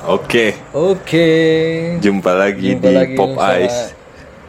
Oke, 0.00 0.56
Oke. 0.72 1.28
jumpa 2.00 2.32
lagi 2.32 2.72
Jumpa 2.72 2.82
di 2.82 2.94
lagi 2.94 3.14
Pop 3.14 3.36
Ice. 3.58 3.92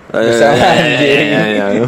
bersama 0.07 0.55
Eh, 0.55 0.71
anjing. 0.73 1.07
eh, 1.07 1.31
eh, 1.31 1.55
eh. 1.55 1.83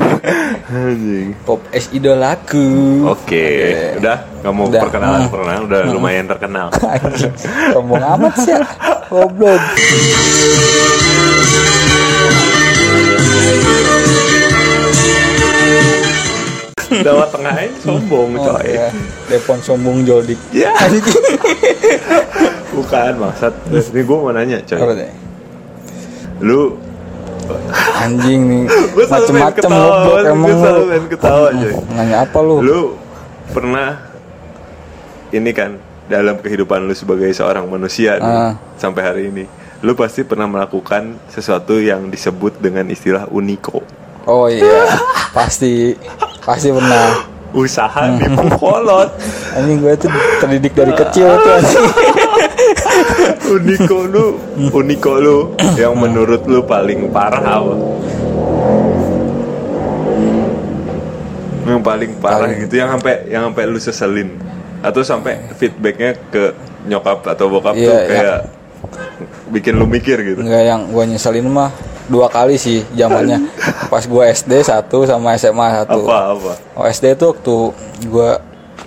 Anjing. 0.70 1.28
Pop 1.44 1.60
es 1.70 1.88
idolaku. 1.90 2.68
Oke, 3.06 3.48
udah 4.00 4.18
nggak 4.40 4.54
mau 4.54 4.68
Udah. 4.68 4.82
perkenalan 4.82 5.22
Hmm. 5.22 5.32
pernah, 5.32 5.56
udah 5.60 5.80
lumayan 5.94 6.26
terkenal. 6.26 6.68
Anjing. 6.74 7.34
Sombong 7.72 8.04
amat 8.04 8.34
sih. 8.38 8.52
ya. 8.52 8.64
Goblok. 16.94 17.04
Dawa 17.04 17.26
tengahnya 17.28 17.68
sombong 17.80 18.30
Oh, 18.36 18.44
coy. 18.54 18.70
ya. 18.70 18.88
Telepon 19.26 19.58
sombong 19.60 19.98
Joldik. 20.04 20.40
Ya. 20.52 20.72
Bukan 22.74 23.12
maksud. 23.20 23.54
Ini 23.70 24.02
gue 24.02 24.18
mau 24.18 24.30
nanya 24.30 24.58
coy. 24.62 24.78
Apa 24.78 24.94
deh? 24.94 25.12
Lu 26.40 26.62
Anjing 27.96 28.40
nih. 28.46 28.64
Macem-macem 29.04 29.68
goblok 29.68 30.24
emang 30.24 30.54
lu. 30.54 30.84
ketawa 31.08 31.48
coy. 31.52 31.74
Nanya 31.92 32.16
apa 32.24 32.38
lu? 32.40 32.56
Lu 32.60 32.80
pernah 33.50 34.00
ini 35.30 35.50
kan 35.52 35.76
dalam 36.06 36.38
kehidupan 36.38 36.84
lu 36.84 36.94
sebagai 36.94 37.28
seorang 37.32 37.66
manusia 37.66 38.16
nih, 38.16 38.24
Ah. 38.24 38.54
sampai 38.76 39.02
hari 39.02 39.22
ini, 39.28 39.44
lu 39.80 39.92
pasti 39.94 40.22
pernah 40.22 40.46
melakukan 40.46 41.16
sesuatu 41.28 41.76
yang 41.76 42.08
disebut 42.08 42.60
dengan 42.60 42.88
istilah 42.88 43.28
uniko. 43.28 43.82
Oh 44.24 44.48
iya. 44.48 44.88
Pasti. 45.34 45.92
Pasti 46.44 46.70
pernah. 46.70 47.32
Usaha 47.54 48.10
nipu 48.10 48.50
kolot. 48.58 49.14
Anjing 49.56 49.78
gue 49.80 49.94
tuh 49.96 50.10
terdidik 50.42 50.74
dari 50.74 50.90
kecil 50.92 51.38
tuh 51.38 51.52
anjing. 51.54 51.86
uniko 53.54 53.98
lu, 54.04 54.26
uniko 54.72 55.14
lu 55.16 55.38
yang 55.76 55.94
menurut 55.94 56.42
lu 56.44 56.66
paling 56.66 57.08
parah 57.10 57.62
apa? 57.62 57.74
Yang 61.64 61.82
paling 61.82 62.12
parah 62.18 62.38
Paling- 62.44 62.60
gitu 62.60 62.76
yang 62.76 62.90
sampai 62.92 63.14
yang 63.30 63.44
sampai 63.48 63.64
lu 63.64 63.80
seselin 63.80 64.30
atau 64.84 65.00
sampai 65.00 65.54
feedbacknya 65.54 66.18
ke 66.28 66.52
nyokap 66.84 67.24
atau 67.24 67.48
bokap 67.48 67.72
Iya, 67.72 67.86
tuh 67.86 67.96
iya. 67.96 68.08
kayak 68.10 68.40
bikin 69.48 69.74
lu 69.78 69.86
mikir 69.86 70.18
gitu. 70.20 70.42
Enggak 70.42 70.64
yang 70.66 70.82
gue 70.90 71.04
nyeselin 71.08 71.48
mah 71.48 71.72
dua 72.06 72.28
kali 72.28 72.56
sih 72.56 72.84
zamannya 72.92 73.48
pas 73.92 74.02
gue 74.02 74.24
SD 74.30 74.62
satu 74.62 75.04
sama 75.04 75.34
SMA 75.34 75.68
satu 75.82 76.04
Apa 76.04 76.34
apa? 76.34 76.52
oh 76.74 76.86
SD 76.86 77.14
tuh 77.14 77.32
waktu 77.32 77.56
gue 78.06 78.30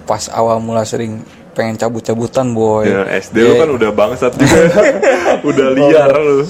pas 0.03 0.23
awal 0.29 0.59
mula 0.59 0.83
sering 0.83 1.25
pengen 1.51 1.75
cabut-cabutan 1.75 2.53
boy 2.53 2.85
Ya, 2.85 3.09
SD 3.11 3.37
lu 3.39 3.49
Iya. 3.49 3.55
kan 3.59 3.71
udah 3.73 3.91
bangsat 3.91 4.33
juga. 4.35 4.61
udah 5.49 5.67
liar 5.73 6.13
lu. 6.15 6.45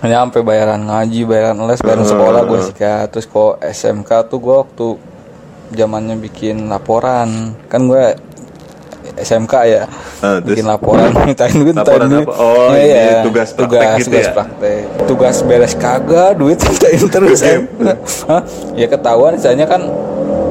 Hanya 0.00 0.24
sampai 0.24 0.40
bayaran 0.40 0.80
ngaji 0.82 1.20
bayaran 1.22 1.60
les 1.62 1.76
bayaran 1.78 2.02
sekolah 2.02 2.42
gue 2.42 2.60
sikat 2.64 3.06
terus 3.08 3.26
kok 3.26 3.60
SMK 3.60 4.08
tuh 4.24 4.38
gue 4.38 4.54
waktu 4.56 4.86
zamannya 5.70 6.16
bikin 6.18 6.64
laporan 6.66 7.28
kan 7.68 7.84
gue 7.84 8.16
SMK 9.20 9.54
ya 9.64 9.82
Ah, 10.18 10.38
terus? 10.38 10.54
bikin 10.54 10.66
laporan 10.66 11.10
mintain 11.26 11.52
duit 11.52 11.70
mintain 11.70 11.84
Laporan 11.88 12.08
duit 12.08 12.24
apa? 12.24 12.34
Oh, 12.36 12.70
Iya, 12.70 12.78
ini 12.78 12.88
iya. 12.88 13.22
tugas 13.22 13.48
praktek 13.50 13.68
tugas 13.70 13.96
gitu 13.96 14.06
tugas 14.08 14.22
ya? 14.22 14.32
praktek 14.32 14.80
tugas 15.04 15.36
beres 15.42 15.74
kagak 15.74 16.30
duit 16.34 16.58
mintain 16.66 17.00
terus 17.04 17.40
em. 17.40 17.62
Hah? 18.30 18.42
ya 18.72 18.86
ketahuan 18.86 19.32
misalnya 19.34 19.64
kan 19.64 19.80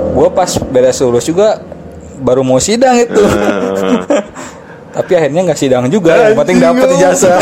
gue 0.10 0.30
pas 0.30 0.52
beres 0.64 0.98
lulus 1.00 1.24
juga 1.24 1.62
baru 2.18 2.42
mau 2.42 2.58
sidang 2.58 2.98
itu 2.98 3.22
Ah. 3.22 4.02
tapi 4.94 5.14
akhirnya 5.14 5.42
nggak 5.44 5.60
sidang 5.60 5.86
juga 5.88 6.18
yang 6.24 6.34
penting 6.36 6.58
dapat 6.58 6.88
Anjing, 6.88 6.98
ijazah 6.98 7.38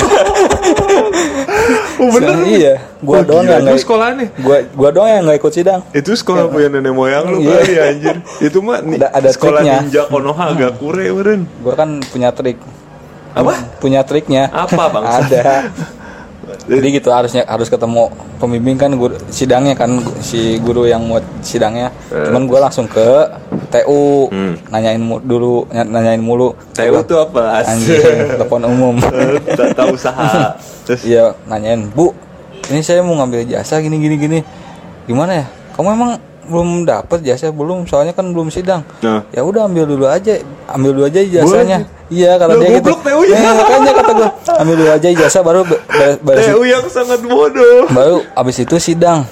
Oh 1.97 2.09
bener. 2.09 2.35
iya 2.45 2.73
gua 2.99 3.17
Oh, 3.17 3.23
doang 3.23 3.43
gila. 3.43 3.51
yang 3.51 3.61
Itu 3.61 3.67
nggak 3.67 3.81
sekolah 3.81 4.07
nih. 4.13 4.27
gua 4.37 4.57
gua 4.69 4.89
doang 4.91 5.09
yang 5.09 5.23
nggak 5.23 5.37
ikut 5.37 5.53
sidang 5.53 5.81
Itu 5.91 6.11
sekolah 6.11 6.43
punya 6.45 6.67
nenek 6.69 6.91
moyang 6.91 7.23
lu 7.25 7.37
Iya. 7.39 7.55
kali 7.55 7.73
anjir. 7.79 8.15
Itu 8.39 8.57
mah 8.59 8.79
ni- 8.79 8.97
Ada- 8.97 9.11
ada 9.13 9.29
sekolah 9.29 9.61
triknya. 9.61 9.77
ninja 9.81 10.01
Konoha 10.05 10.45
Gakure 10.53 11.05
meren. 11.09 11.41
gua 11.57 11.73
kan 11.73 11.89
punya 12.03 12.29
trik 12.29 12.57
Apa? 13.31 13.53
punya 13.77 14.01
triknya 14.01 14.47
Apa, 14.47 14.83
Bang? 14.89 15.03
ada 15.03 15.43
jadi 16.63 16.87
gitu 16.93 17.09
harusnya 17.09 17.43
harus 17.43 17.67
ketemu 17.67 18.07
pembimbing 18.35 18.75
kan 18.75 18.91
guru, 18.91 19.15
sidangnya 19.27 19.73
kan 19.73 19.89
si 20.19 20.57
guru 20.57 20.83
yang 20.83 21.01
mau 21.01 21.17
sidangnya. 21.39 21.89
Cuman 22.07 22.45
gua 22.45 22.65
langsung 22.65 22.85
ke 22.85 23.05
TU 23.69 24.27
Hmm. 24.27 24.55
nanyain 24.67 24.97
mu- 24.97 25.19
dulu 25.19 25.67
ny- 25.67 25.89
nanyain 25.89 26.19
mulu. 26.19 26.53
TU 26.71 26.95
tuh 27.01 27.21
apa? 27.21 27.63
anjing 27.63 28.01
telepon 28.33 28.61
umum. 28.63 28.95
Tak 29.57 29.73
tahu 29.73 29.93
usaha. 29.93 30.55
Terus? 30.83 31.01
Iya 31.03 31.33
nanyain 31.45 31.87
bu 31.87 32.11
ini 32.67 32.81
saya 32.81 32.99
mau 32.99 33.13
ngambil 33.15 33.45
jasa 33.45 33.77
gini 33.77 33.97
gini 33.97 34.15
gini. 34.15 34.39
Gimana 35.05 35.37
ya? 35.37 35.45
Kamu 35.73 35.87
emang 35.91 36.11
belum 36.45 36.69
dapat 36.83 37.19
jasa 37.21 37.49
belum 37.49 37.83
soalnya 37.83 38.11
kan 38.11 38.25
belum 38.27 38.47
sidang 38.47 38.81
Nah. 38.99 39.25
ya 39.29 39.41
udah 39.41 39.65
ambil 39.65 39.85
dulu 39.85 40.05
aja 40.05 40.37
ambil 40.67 40.91
dulu 40.91 41.05
aja 41.05 41.19
ijazahnya 41.19 41.79
iya 42.07 42.35
kata 42.35 42.51
Lah, 42.51 42.59
dia 42.59 42.69
gitu 42.75 42.91
ya. 43.25 43.35
Nah, 43.35 43.53
makanya 43.55 43.91
kata 43.93 44.11
gua 44.13 44.29
ambil 44.55 44.75
dulu 44.75 44.91
aja 44.91 45.07
ijazah 45.09 45.41
baru 45.41 45.61
be- 45.63 45.81
be- 45.83 46.19
beres 46.21 46.45
TU 46.47 46.61
yang 46.63 46.85
sangat 46.85 47.19
bodoh. 47.21 47.89
baru 47.89 48.17
abis 48.31 48.57
itu 48.61 48.75
sidang 48.77 49.25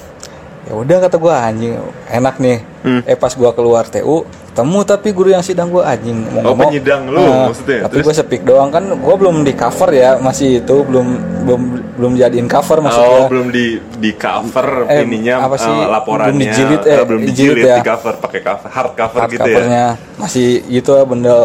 ya 0.62 0.72
udah 0.72 0.96
kata 0.98 1.16
gua 1.16 1.34
anjing 1.42 1.76
enak 2.06 2.36
nih 2.38 2.58
Hmm. 2.80 3.00
eh 3.02 3.14
pas 3.14 3.32
gua 3.32 3.50
keluar 3.50 3.84
TU 3.84 4.22
ketemu 4.46 4.78
tapi 4.82 5.08
guru 5.10 5.28
yang 5.28 5.40
sidang 5.40 5.66
gua 5.66 5.88
anjing 5.88 6.14
mau 6.26 6.40
Oh, 6.42 6.42
ngomong 6.52 6.68
penyidang 6.68 7.02
lu 7.06 7.16
Nah, 7.16 7.48
maksudnya. 7.48 7.78
tapi 7.84 7.96
gua 8.00 8.12
speak 8.12 8.42
doang 8.42 8.68
kan 8.68 8.84
gua 8.94 9.14
belum 9.14 9.40
di 9.40 9.52
cover 9.52 9.90
ya 9.90 10.16
masih 10.16 10.60
itu 10.60 10.76
belum 10.82 11.06
belum 11.42 11.62
belum 11.94 12.12
jadiin 12.14 12.46
cover 12.46 12.78
maksud 12.80 13.00
Oh, 13.00 13.24
belum 13.26 13.48
di 13.48 13.66
di 13.96 14.10
cover 14.12 14.86
Eh, 14.86 15.02
ininya 15.02 15.34
apa 15.42 15.54
sih? 15.54 15.68
eh, 15.68 15.86
laporannya. 15.86 16.26
Belum 16.26 16.38
dijilid, 16.40 16.82
eh, 16.82 16.92
Eh, 16.92 17.04
belum 17.04 17.22
dijilid 17.22 17.54
dijilid 17.54 17.64
ya. 17.64 17.76
di 17.76 17.84
cover 17.84 18.14
pakai 18.18 18.40
cover 18.40 18.68
hard 18.68 18.92
cover 18.92 19.18
hard 19.20 19.30
gitu 19.30 19.40
ya. 19.40 19.46
covernya 19.48 19.84
masih 20.16 20.46
gitu 20.68 20.90
lah 20.90 21.04
bendel 21.04 21.40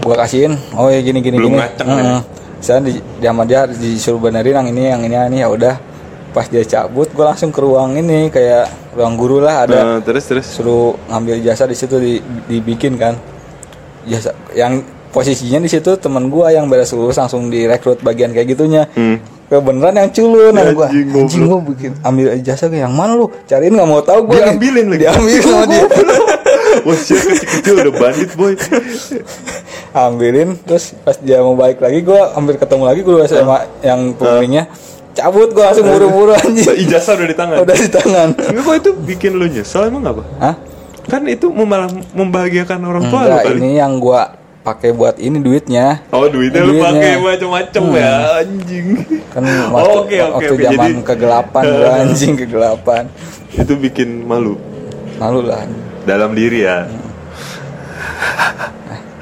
gua 0.00 0.16
kasihin 0.16 0.52
oh 0.72 0.88
ya 0.88 0.98
gini 0.98 1.20
gini 1.20 1.36
Belum 1.36 1.52
gini 1.52 1.60
ngaceng 1.60 1.86
ya? 1.86 1.96
Heeh. 1.98 2.20
Sekarang 2.58 2.82
di, 2.82 2.92
di 2.96 3.24
sama 3.24 3.42
dia 3.44 3.60
disuruh 3.64 4.20
benerin 4.20 4.54
yang 4.56 4.68
ini 4.68 4.82
yang 4.86 5.00
ini 5.00 5.14
yang 5.14 5.28
ini 5.28 5.38
ya 5.38 5.48
udah 5.48 5.74
pas 6.28 6.44
dia 6.44 6.62
cabut 6.62 7.08
gua 7.10 7.30
langsung 7.30 7.48
ke 7.48 7.58
ruang 7.58 7.92
ini 7.94 8.28
kayak 8.28 8.66
ruang 8.92 9.14
guru 9.14 9.38
lah 9.38 9.62
ada 9.62 9.76
Nah, 9.76 9.98
terus 10.00 10.24
terus 10.24 10.46
suruh 10.46 10.92
ngambil 11.06 11.40
jasa 11.40 11.64
di 11.64 11.74
situ 11.74 11.96
di, 11.96 12.18
dibikin 12.46 12.94
kan 12.94 13.14
jasa 14.04 14.32
yang 14.52 14.80
posisinya 15.08 15.58
di 15.58 15.68
situ 15.68 15.96
temen 15.96 16.28
gua 16.28 16.48
yang 16.48 16.66
beres 16.66 16.90
lulus 16.90 17.16
langsung 17.16 17.46
direkrut 17.46 18.00
bagian 18.00 18.30
kayak 18.30 18.48
gitunya 18.48 18.84
Hmm. 18.90 19.18
Kebenaran 19.48 19.96
yang 19.96 20.10
culun 20.12 20.52
Ya, 20.52 20.72
gua. 20.76 20.86
Anjing, 20.92 21.08
anjing 21.12 21.42
gua 21.48 21.58
bikin 21.64 21.92
ambil 22.04 22.26
jasa 22.44 22.68
yang 22.68 22.92
mana 22.92 23.16
lu? 23.16 23.32
Cariin 23.48 23.72
nggak 23.72 23.88
mau 23.88 24.04
tahu 24.04 24.28
gua. 24.28 24.52
Diambilin 24.52 24.86
lagi. 24.92 25.00
diambil 25.08 25.38
sama 25.40 25.64
dia. 25.66 25.84
Wah, 26.86 26.94
siapa 26.94 27.32
kecil-kecil 27.32 27.74
udah 27.80 27.94
bandit, 27.96 28.30
boy. 28.36 28.54
ambilin 29.96 30.54
terus 30.68 30.92
pas 31.00 31.16
dia 31.16 31.40
mau 31.40 31.56
balik 31.56 31.80
lagi 31.80 32.04
gua 32.04 32.36
ambil 32.36 32.60
ketemu 32.60 32.84
lagi 32.84 33.00
guru 33.02 33.18
SMA 33.24 33.58
yang 33.80 34.12
pembimbingnya 34.14 34.68
cabut 35.16 35.50
gua 35.50 35.72
langsung 35.72 35.88
buru-buru 35.90 36.32
anjing. 36.36 36.86
Ijazah 36.86 37.18
udah 37.18 37.26
di 37.26 37.36
tangan. 37.36 37.56
udah 37.64 37.76
di 37.76 37.90
tangan. 37.90 38.28
Enggak 38.38 38.62
kok 38.62 38.76
itu 38.78 38.90
bikin 39.02 39.32
lu 39.34 39.50
nyesel 39.50 39.90
emang 39.90 40.06
apa? 40.06 40.22
Hah? 40.38 40.54
Kan 41.08 41.24
itu 41.26 41.48
malah 41.50 41.88
membahagiakan 42.14 42.78
orang 42.84 43.04
tua 43.08 43.20
lu 43.26 43.34
Enggak, 43.34 43.44
ini 43.58 43.80
yang 43.80 43.98
gua 43.98 44.38
pakai 44.68 44.90
buat 44.92 45.16
ini 45.16 45.38
duitnya. 45.38 46.04
Oh 46.10 46.28
duitnya, 46.28 46.60
lu 46.60 46.76
Duitnya. 46.76 46.92
pakai 46.92 47.12
macam-macam 47.16 47.82
ya 47.94 48.12
anjing. 48.38 48.86
kan 49.28 49.42
Oh, 49.42 49.68
waktu, 49.74 49.88
oke, 49.88 50.16
oke, 50.20 50.34
waktu 50.36 50.52
oke. 50.52 50.62
zaman 50.62 50.76
Jadi- 50.92 51.04
kegelapan 51.04 51.62
gua 51.74 51.90
anjing 51.98 52.32
kegelapan. 52.36 53.02
Itu 53.50 53.72
bikin 53.74 54.08
malu. 54.22 54.60
Malu 55.16 55.40
lah. 55.42 55.64
Dalam 56.04 56.32
diri 56.32 56.62
ya. 56.62 56.84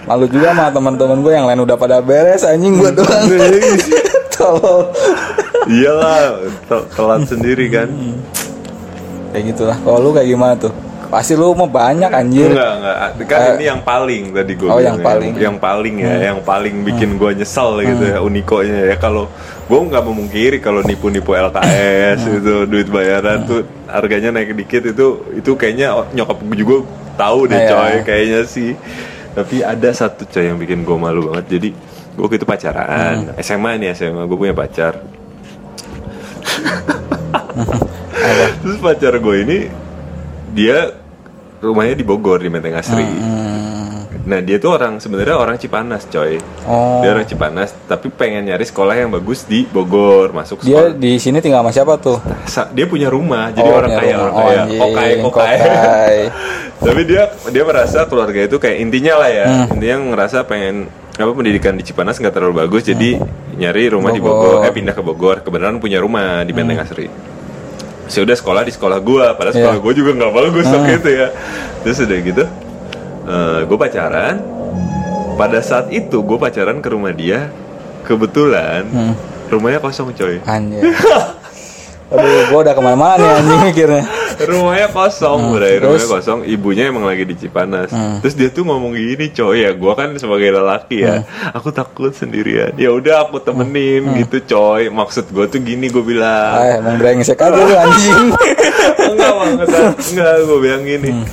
malu 0.06 0.26
juga 0.26 0.54
sama 0.54 0.70
teman-teman 0.70 1.18
gue 1.18 1.32
yang 1.32 1.46
lain 1.46 1.60
udah 1.60 1.74
pada 1.74 1.98
beres 1.98 2.42
anjing 2.42 2.74
gua 2.76 2.90
doang. 2.90 3.26
Tolol 4.36 4.92
Iyalah, 5.66 6.38
tel- 6.68 6.86
telat 6.88 7.22
sendiri 7.24 7.66
kan. 7.68 7.88
kayak 9.30 9.50
gitulah. 9.50 9.74
Kalau 9.76 9.98
lu 10.00 10.10
kayak 10.10 10.28
gimana 10.28 10.54
tuh 10.54 10.71
pasti 11.06 11.32
lu 11.32 11.53
mau 11.53 11.64
banyak 11.64 12.08
anjir 12.08 12.50
Enggak, 12.50 12.70
enggak. 12.74 12.97
Kan 13.24 13.38
Eh, 13.38 13.53
ini 13.54 13.64
yang 13.66 13.80
paling 13.80 14.22
tadi 14.30 14.53
gue 14.53 14.66
oh, 14.66 14.78
yang 14.78 14.98
paling. 14.98 15.30
Hmm. 15.32 15.42
Yang 15.42 15.56
paling 15.58 15.94
ya, 15.97 16.12
yang 16.24 16.38
paling 16.41 16.74
bikin 16.82 17.08
gue 17.14 17.30
nyesel 17.34 17.68
gitu 17.80 18.04
ya 18.06 18.18
unikonya 18.20 18.86
ya. 18.86 18.94
Kalau 18.97 19.26
gue 19.64 19.78
nggak 19.82 20.03
memungkiri 20.03 20.56
kalau 20.58 20.80
nipu-nipu 20.80 21.32
LKS 21.32 22.18
Hmm. 22.20 22.36
itu 22.38 22.53
duit 22.66 22.86
bayaran 22.86 23.42
tuh 23.42 23.64
harganya 23.86 24.32
naik 24.32 24.54
dikit 24.54 24.82
itu 24.84 25.20
itu 25.32 25.50
kayaknya 25.53 26.04
nyokap 26.10 26.36
gue 26.41 26.56
juga 26.56 26.74
tahu 27.16 27.47
deh 27.47 27.56
Iya. 27.56 27.68
coy 27.68 27.92
kayaknya 28.02 28.41
sih. 28.44 28.70
Tapi 29.32 29.60
ada 29.60 29.88
satu 29.91 30.24
coy 30.24 30.44
yang 30.44 30.56
bikin 30.56 30.80
gue 30.80 30.94
malu 30.94 31.28
banget. 31.28 31.44
Jadi 31.50 31.68
gue 32.12 32.18
waktu 32.18 32.36
itu 32.36 32.44
pacaran 32.44 33.26
Hmm. 33.26 33.30
SMA 33.38 33.70
nih 33.76 33.86
SMA 33.92 34.24
gue 34.24 34.36
punya 34.36 34.52
pacar. 34.52 35.00
Terus 38.56 38.76
pacar 38.78 39.12
gue 39.14 39.36
ini 39.38 39.59
dia 40.56 40.97
rumahnya 41.58 41.92
di 41.92 42.03
Bogor 42.03 42.41
di 42.41 42.48
Menteng 42.48 42.72
Asri. 42.74 43.04
Hmm. 43.04 44.08
Nah 44.26 44.41
dia 44.41 44.56
tuh 44.56 44.72
orang 44.72 44.98
sebenarnya 44.98 45.36
orang 45.36 45.54
Cipanas 45.54 46.03
coy. 46.04 46.41
Oh. 46.64 46.98
Dia 46.98 47.12
orang 47.12 47.22
Cipanas, 47.24 47.70
tapi 47.86 48.08
pengen 48.08 48.42
nyari 48.44 48.64
sekolah 48.64 48.97
yang 48.97 49.08
bagus 49.08 49.44
di 49.44 49.62
Bogor, 49.64 50.32
masuk 50.32 50.60
Dia 50.60 50.82
sekolah. 50.82 50.98
di 50.98 51.12
sini 51.16 51.38
tinggal 51.38 51.60
sama 51.60 51.70
siapa 51.70 51.94
tuh? 51.97 52.18
Dia 52.72 52.86
punya 52.86 53.06
rumah, 53.06 53.53
jadi 53.53 53.62
Oh, 53.64 53.76
orang 53.76 53.91
kaya, 53.92 54.03
rumah. 54.10 54.18
orang 54.18 54.34
Oh, 54.34 54.41
kaya, 54.42 54.58
anjing, 54.58 54.80
kokai, 54.80 55.10
kokai. 55.20 55.56
kokai. 55.60 56.16
tapi 56.86 57.00
dia 57.04 57.22
dia 57.47 57.62
merasa 57.62 57.98
keluarga 58.04 58.41
itu 58.42 58.56
kayak 58.56 58.76
intinya 58.80 59.14
lah 59.16 59.30
ya, 59.30 59.47
Hmm. 59.47 59.74
intinya 59.74 59.97
ngerasa 60.09 60.38
pengen 60.42 60.74
apa 61.14 61.32
pendidikan 61.32 61.72
di 61.72 61.82
Cipanas 61.82 62.18
nggak 62.18 62.34
terlalu 62.34 62.54
bagus, 62.59 62.82
jadi 62.82 63.22
nyari 63.54 63.82
rumah 63.88 64.10
di 64.10 64.18
Hmm. 64.18 64.26
Bogor. 64.26 64.42
Hmm. 64.42 64.52
Bogor, 64.59 64.66
eh 64.66 64.72
pindah 64.74 64.94
ke 64.94 65.02
Bogor, 65.02 65.36
kebenaran 65.41 65.78
punya 65.78 65.98
rumah 65.98 66.42
di 66.42 66.50
Benteng 66.50 66.76
Asri. 66.78 67.06
Saya 68.06 68.22
udah 68.22 68.36
sekolah 68.36 68.62
di 68.62 68.70
sekolah 68.70 68.98
gua, 68.98 69.34
padahal 69.34 69.53
Iya. 69.53 69.60
sekolah 69.60 69.78
gua 69.78 69.92
juga 69.92 70.10
nggak 70.14 70.32
bagus 70.32 70.66
waktu 70.66 70.92
itu 70.97 71.10
ya. 71.12 71.28
Terus 71.80 71.97
udah 72.00 72.18
gitu, 72.20 72.44
eh 73.24 73.60
gue 73.62 73.76
pacaran. 73.76 74.36
Pada 75.36 75.58
saat 75.60 75.86
itu 75.91 76.16
gue 76.18 76.38
pacaran 76.38 76.80
ke 76.80 76.88
rumah 76.88 77.12
dia, 77.12 77.53
kebetulan 78.03 78.86
Hmm. 78.86 79.14
rumahnya 79.48 79.78
kosong 79.78 80.10
coy. 80.10 80.41
Anjir. 80.42 80.80
Aduh, 82.06 82.22
gua 82.48 82.58
udah 82.62 82.70
ke 82.70 82.80
mana-mana 82.80 83.18
nih 83.18 83.30
anjing 83.34 83.60
mikirnya. 83.64 84.04
rumahnya 84.38 84.88
kosong, 84.88 85.41
Hmm, 85.42 85.56
terus? 85.56 85.80
rumahnya 85.80 86.06
kosong. 86.12 86.38
Ibunya 86.44 86.84
emang 86.86 87.03
lagi 87.03 87.24
di 87.24 87.34
Cipanas. 87.34 87.88
Hmm. 87.88 88.20
Terus 88.20 88.34
dia 88.34 88.48
tuh 88.48 88.62
ngomong 88.62 88.92
gini, 88.92 89.28
coy 89.28 89.64
ya, 89.64 89.72
gua 89.72 89.92
kan 89.94 90.14
sebagai 90.14 90.53
lelaki 90.53 91.03
ya, 91.03 91.20
Hmm. 91.20 91.50
aku 91.53 91.68
takut 91.70 92.12
sendirian. 92.12 92.76
Ya 92.76 92.91
udah 92.91 93.24
aku 93.24 93.41
temenin 93.41 94.06
gitu, 94.16 94.38
coy. 94.47 94.86
Maksud 94.86 95.30
gua 95.30 95.47
tuh 95.47 95.58
gini, 95.58 95.86
gue 95.86 96.04
bilang. 96.04 96.53
Ah, 96.54 96.78
emang 96.78 96.94
brengsek 96.94 97.36
aja 97.36 97.56
lu 97.56 97.74
anjing. 97.74 98.28
enggak 99.10 99.32
banget, 99.34 99.68
enggak, 100.06 100.32
gue 100.42 100.59
bilang 100.60 100.82
gini. 100.84 101.10
Hmm. 101.10 101.26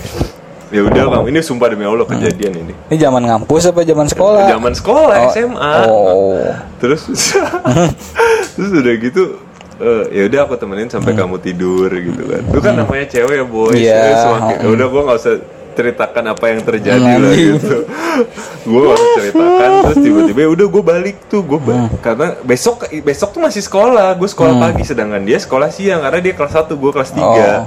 Ya 0.71 0.81
udah 0.81 1.05
kamu, 1.05 1.25
ini 1.29 1.39
sumpah 1.39 1.69
demi 1.69 1.85
Allah 1.85 2.01
kejadian 2.03 2.53
ini. 2.57 2.73
Ini 2.89 2.97
zaman 2.99 3.21
ngampus 3.21 3.69
apa 3.69 3.85
zaman 3.85 4.09
sekolah? 4.09 4.49
Zaman 4.49 4.73
sekolah 4.73 5.17
Oh, 5.19 5.29
SMA. 5.29 5.73
Oh. 5.85 6.49
Terus 6.81 7.05
terus 8.55 8.69
udah 8.71 8.93
gitu 8.97 9.37
eh, 9.83 10.03
ya 10.11 10.23
udah 10.25 10.39
aku 10.41 10.55
temenin 10.55 10.87
sampai 10.87 11.11
kamu 11.13 11.35
tidur 11.37 11.91
gitu 11.91 12.23
kan. 12.23 12.41
Itu 12.41 12.59
kan 12.59 12.73
namanya 12.73 13.05
cewek 13.05 13.35
ya 13.35 13.45
boy. 13.45 13.69
Hmm. 13.69 13.77
Iya, 13.77 14.01
semakin- 14.17 14.59
mm. 14.61 14.73
udah 14.73 14.87
gua 14.87 15.01
nggak 15.03 15.19
usah 15.19 15.35
ceritakan 15.73 16.23
apa 16.29 16.45
yang 16.47 16.61
terjadi 16.61 17.11
lah 17.17 17.33
gitu. 17.33 17.77
gue 18.63 18.79
gak 18.79 18.93
usah 18.93 19.09
ceritakan 19.17 19.69
terus 19.83 19.97
tiba-tiba 19.99 20.41
udah 20.47 20.67
gue 20.69 20.83
balik 20.85 21.17
tuh 21.25 21.41
gue 21.41 21.57
Hmm. 21.57 21.89
karena 21.97 22.37
besok 22.41 22.75
besok 23.01 23.33
tuh 23.33 23.41
masih 23.41 23.57
sekolah 23.59 24.13
gue 24.13 24.29
sekolah 24.29 24.53
pagi 24.61 24.85
sedangkan 24.85 25.25
dia 25.25 25.41
sekolah 25.41 25.73
siang 25.73 25.97
karena 25.99 26.21
dia 26.21 26.37
kelas 26.37 26.53
1 26.61 26.69
gue 26.69 26.91
kelas 26.93 27.11
3 27.11 27.25
Oh. 27.25 27.65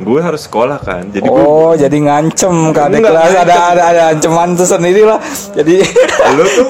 Gue 0.00 0.16
harus 0.18 0.42
sekolah 0.42 0.78
kan 0.78 1.04
jadi 1.06 1.22
gue 1.22 1.36
Oh, 1.36 1.72
jadi 1.72 1.92
ngancem 1.92 2.72
kan 2.72 2.88
Enggak, 2.88 3.12
kelas 3.12 3.30
ada 3.30 3.36
ngancem. 3.36 3.70
ada 3.70 3.84
ada 3.86 4.02
ancaman 4.10 4.48
tuh 4.52 4.64
sendiri 4.64 5.02
lah. 5.02 5.20
Jadi 5.52 5.74
lu 6.34 6.44
tuh 6.48 6.66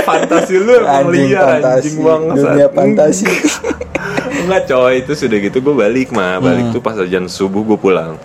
fantasi 0.00 0.54
lu 0.56 0.74
anjing 0.80 1.28
liar 1.28 1.58
fantasi, 1.58 1.66
anjing 1.66 1.96
banget 2.00 2.34
dunia 2.36 2.66
fantasi. 2.68 3.24
Enggak 4.40 4.62
coy, 4.66 4.94
itu 4.98 5.12
sudah 5.14 5.38
gitu 5.38 5.58
gue 5.60 5.74
balik 5.76 6.08
mah 6.10 6.38
Balik 6.38 6.64
Hmm. 6.64 6.72
tuh 6.72 6.80
pas 6.80 6.96
ajan 6.96 7.26
subuh 7.26 7.62
gue 7.64 7.76
pulang 7.76 8.16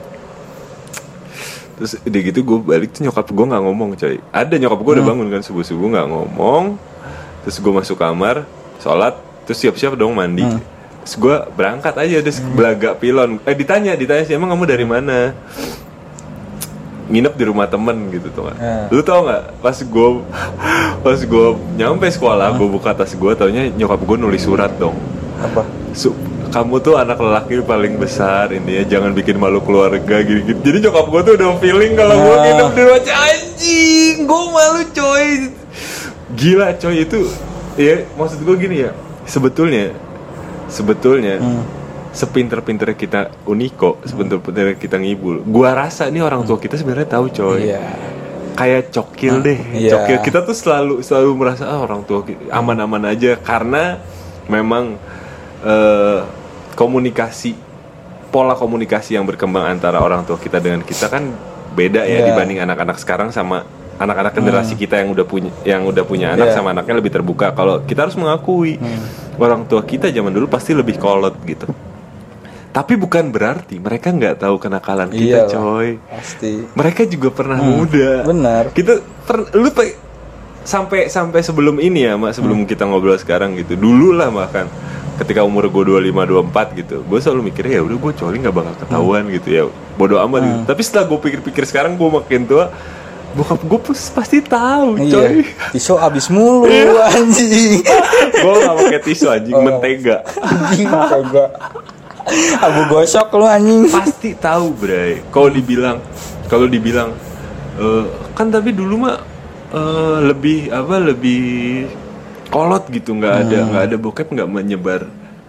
Terus 1.75 1.99
udah 1.99 2.21
gitu 2.23 2.39
gue 2.41 2.57
balik 2.61 2.89
tuh 2.89 3.03
nyokap 3.03 3.27
gue 3.27 3.45
nggak 3.45 3.61
ngomong 3.61 3.89
coy 3.95 4.15
Ada 4.31 4.55
nyokap 4.55 4.79
gue 4.79 4.85
Hmm. 4.85 4.95
udah 4.95 5.05
bangun 5.05 5.27
kan 5.29 5.41
subuh-subuh 5.41 5.87
nggak 5.89 6.07
ngomong 6.07 6.63
Terus 7.41 7.57
gue 7.57 7.73
masuk 7.73 7.97
kamar, 7.97 8.47
sholat 8.79 9.17
Terus 9.43 9.57
siap-siap 9.59 9.93
dong 9.93 10.13
mandi 10.13 10.45
Hmm. 10.45 10.61
Gue 11.13 11.37
berangkat 11.53 11.93
aja, 12.01 12.17
terus 12.25 12.41
belaga 12.41 12.97
pilon 12.97 13.37
Eh 13.45 13.53
ditanya, 13.53 13.93
ditanya 13.93 14.25
sih 14.25 14.33
emang 14.33 14.49
kamu 14.57 14.65
dari 14.65 14.85
mana? 14.89 15.37
nginep 17.05 17.33
di 17.37 17.45
rumah 17.45 17.69
temen 17.69 18.09
gitu 18.09 18.33
tuh 18.33 18.49
kan. 18.49 18.55
Ya. 18.57 18.77
Lu 18.89 19.01
tau 19.05 19.29
nggak 19.29 19.61
pas 19.61 19.77
gue 19.77 20.09
pas 21.05 21.19
gue 21.21 21.47
nyampe 21.77 22.09
sekolah 22.09 22.57
gue 22.57 22.65
buka 22.65 22.97
tas 22.97 23.13
gue 23.13 23.31
taunya 23.37 23.69
nyokap 23.69 24.01
gue 24.01 24.17
nulis 24.17 24.41
surat 24.41 24.73
dong. 24.81 24.97
Apa? 25.37 25.61
Kamu 26.49 26.79
tuh 26.79 26.95
anak 26.95 27.19
lelaki 27.19 27.59
paling 27.67 27.99
besar 27.99 28.47
ini 28.55 28.79
ya 28.79 28.97
jangan 28.97 29.11
bikin 29.11 29.35
malu 29.35 29.59
keluarga 29.59 30.23
gini, 30.23 30.55
gitu 30.55 30.59
jadi 30.63 30.87
nyokap 30.87 31.05
gue 31.11 31.21
tuh 31.27 31.33
udah 31.35 31.47
feeling 31.59 31.93
kalau 31.99 32.15
gue 32.15 32.35
nginep 32.47 32.69
di 32.71 32.81
rumah 32.81 33.01
anjing 33.03 34.15
gue 34.23 34.43
malu 34.55 34.81
coy 34.95 35.27
gila 36.39 36.69
coy 36.79 36.95
itu 37.03 37.21
ya 37.75 38.07
maksud 38.15 38.39
gue 38.39 38.55
gini 38.55 38.87
ya 38.87 38.91
sebetulnya 39.27 39.91
sebetulnya 40.67 41.37
Hmm. 41.37 41.63
sepinter-pinter 42.11 42.95
kita 42.95 43.27
uniko 43.43 43.99
sepinter-pinter 44.01 44.79
kita 44.79 44.95
ngibul 44.95 45.43
gua 45.43 45.75
rasa 45.75 46.07
nih 46.07 46.23
orang 46.23 46.43
tua 46.43 46.55
kita 46.55 46.79
sebenarnya 46.79 47.09
tahu 47.11 47.27
coy 47.27 47.69
Iya. 47.69 47.83
kayak 48.55 48.83
cokil 48.89 49.43
deh 49.43 49.59
iya. 49.75 49.91
cokil 49.99 50.17
kita 50.23 50.39
tuh 50.41 50.55
selalu 50.55 51.03
selalu 51.03 51.29
merasa 51.35 51.67
ah, 51.67 51.83
orang 51.83 52.07
tua 52.07 52.23
aman-aman 52.49 53.11
aja 53.11 53.35
karena 53.35 53.99
memang 54.47 54.95
eh, 55.61 56.19
komunikasi 56.73 57.51
pola 58.31 58.55
komunikasi 58.55 59.15
yang 59.15 59.27
berkembang 59.27 59.67
antara 59.67 59.99
orang 59.99 60.23
tua 60.23 60.35
kita 60.35 60.59
dengan 60.59 60.83
kita 60.83 61.07
kan 61.07 61.23
beda 61.75 62.07
ya 62.07 62.23
Iya. 62.23 62.31
dibanding 62.31 62.63
anak-anak 62.63 62.95
sekarang 62.95 63.29
sama 63.31 63.67
anak-anak 63.95 64.33
generasi 64.33 64.73
kita 64.73 64.97
yang 64.97 65.09
udah 65.09 65.23
punya 65.23 65.51
yang 65.63 65.81
udah 65.83 66.03
punya 66.03 66.31
anak 66.31 66.49
Iya. 66.49 66.55
sama 66.55 66.71
anaknya 66.71 66.95
lebih 66.95 67.11
terbuka. 67.11 67.51
Kalau 67.51 67.79
kita 67.81 68.03
harus 68.03 68.15
mengakui 68.15 68.75
orang 69.35 69.63
tua 69.63 69.81
kita 69.81 70.09
zaman 70.09 70.29
dulu 70.29 70.47
pasti 70.47 70.71
lebih 70.71 70.95
kolot 70.95 71.35
gitu. 71.43 71.67
Tapi 72.69 72.93
bukan 72.93 73.29
berarti 73.29 73.79
mereka 73.79 74.11
nggak 74.11 74.35
tahu 74.37 74.55
kenakalan 74.57 75.07
kita 75.07 75.23
Iya 75.23 75.39
lah. 75.41 75.49
coy. 75.49 75.89
Pasti. 76.05 76.53
mereka 76.71 77.01
juga 77.05 77.29
pernah 77.31 77.55
muda. 77.57 78.23
Benar. 78.25 78.63
kita 78.69 78.99
per, 79.21 79.47
lu 79.53 79.71
pe- 79.71 79.95
sampai 80.61 81.07
sampai 81.07 81.39
sebelum 81.39 81.77
ini 81.77 82.03
ya 82.03 82.17
mak 82.17 82.33
sebelum 82.33 82.65
kita 82.65 82.83
ngobrol 82.83 83.15
sekarang 83.15 83.55
gitu. 83.55 83.75
Dulu 83.75 84.11
lah 84.11 84.27
bahkan 84.27 84.67
ketika 85.15 85.39
umur 85.39 85.71
gue 85.71 85.83
25 85.87 86.11
24 86.11 86.75
gitu 86.75 86.99
gue 87.01 87.15
selalu 87.15 87.47
mikirnya 87.47 87.79
ya 87.79 87.83
udah 87.85 87.95
gue 87.95 88.11
coli 88.13 88.35
nggak 88.37 88.51
bakal 88.53 88.73
ketahuan 88.75 89.23
gitu 89.31 89.47
ya. 89.47 89.63
Bodoh 89.95 90.19
amat 90.19 90.41
gitu. 90.43 90.59
Tapi 90.67 90.81
setelah 90.83 91.05
gue 91.07 91.19
pikir-pikir 91.21 91.63
sekarang 91.63 91.95
gue 91.95 92.09
makin 92.11 92.43
tua 92.43 92.75
bokap 93.35 93.59
gue 93.61 93.79
pasti 94.15 94.39
tahu 94.39 94.95
coy 94.97 95.43
Iya. 95.43 95.43
Tisu 95.69 95.93
abis 95.95 96.25
mulu 96.27 96.63
anjing. 97.03 97.83
gue 98.31 98.53
gak 98.57 98.75
pakai 98.77 98.99
tisu 99.03 99.27
anjing 99.27 99.51
Oh. 99.51 99.61
mentega 99.61 100.23
Anjing 100.39 100.87
kagak. 100.87 101.51
Abu 102.57 102.81
gosok 102.89 103.27
lu 103.33 103.45
anjing. 103.45 103.85
pasti 103.87 104.33
tahu 104.33 104.71
bray 104.71 105.19
kalau 105.29 105.47
dibilang 105.47 105.99
kalau 106.45 106.65
dibilang 106.65 107.11
eh, 107.75 108.05
kan 108.31 108.47
tapi 108.47 108.71
dulu 108.71 109.03
mah 109.03 109.19
eh, 109.69 110.17
lebih 110.23 110.71
apa 110.71 110.95
lebih 110.97 111.85
kolot 112.47 112.87
gitu 112.87 113.13
nggak 113.13 113.35
ada 113.43 113.57
nggak 113.63 113.83
ada 113.83 113.95
bokep 113.95 114.27
nggak 114.31 114.47
menyebar 114.47 115.05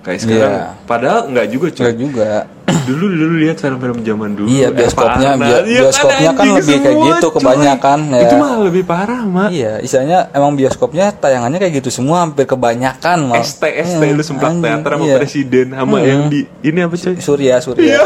kayak 0.06 0.20
sekarang 0.20 0.46
Hmm. 0.46 0.62
Iya. 0.62 0.86
padahal 0.86 1.20
nggak 1.26 1.46
juga 1.50 1.66
cuy 1.68 1.92
juga. 1.92 2.30
dulu 2.86 3.04
dulu 3.08 3.34
lihat 3.40 3.58
film-film 3.58 3.98
zaman 4.00 4.30
dulu 4.32 4.46
Iya, 4.46 4.68
eh, 4.68 4.70
bioskopnya- 4.72 5.34
bio- 5.34 5.66
Iya 5.66 5.80
bioskopnya 5.82 6.30
kan 6.30 6.38
anjing, 6.40 6.54
lebih 6.56 6.76
kayak 6.80 6.96
gitu 7.08 7.26
kebanyakan, 7.32 7.98
ya. 8.08 8.20
itu 8.20 8.34
mah 8.36 8.52
lebih 8.60 8.82
parah 8.84 9.22
mak 9.25 9.48
Iya, 9.50 9.72
istilahnya 9.80 10.18
emang 10.30 10.54
bioskopnya 10.54 11.06
tayangannya 11.12 11.58
kayak 11.58 11.75
gitu 11.76 11.90
semua 11.92 12.22
hampir 12.22 12.42
kebanyakan 12.44 13.18
mal. 13.25 13.38
ST 13.40 13.58
ST 13.66 13.98
Iya, 14.00 14.12
lu 14.12 14.22
sempat 14.22 14.50
anjing, 14.52 14.62
teater 14.62 14.90
sama 14.92 15.04
iya. 15.04 15.16
presiden 15.16 15.66
sama 15.72 15.96
yang 16.00 16.22
di 16.26 16.40
ini 16.60 16.78
apa 16.80 16.94
coy 16.96 17.14
Surya 17.18 17.54
Surya. 17.58 17.82
Iya. 17.82 18.02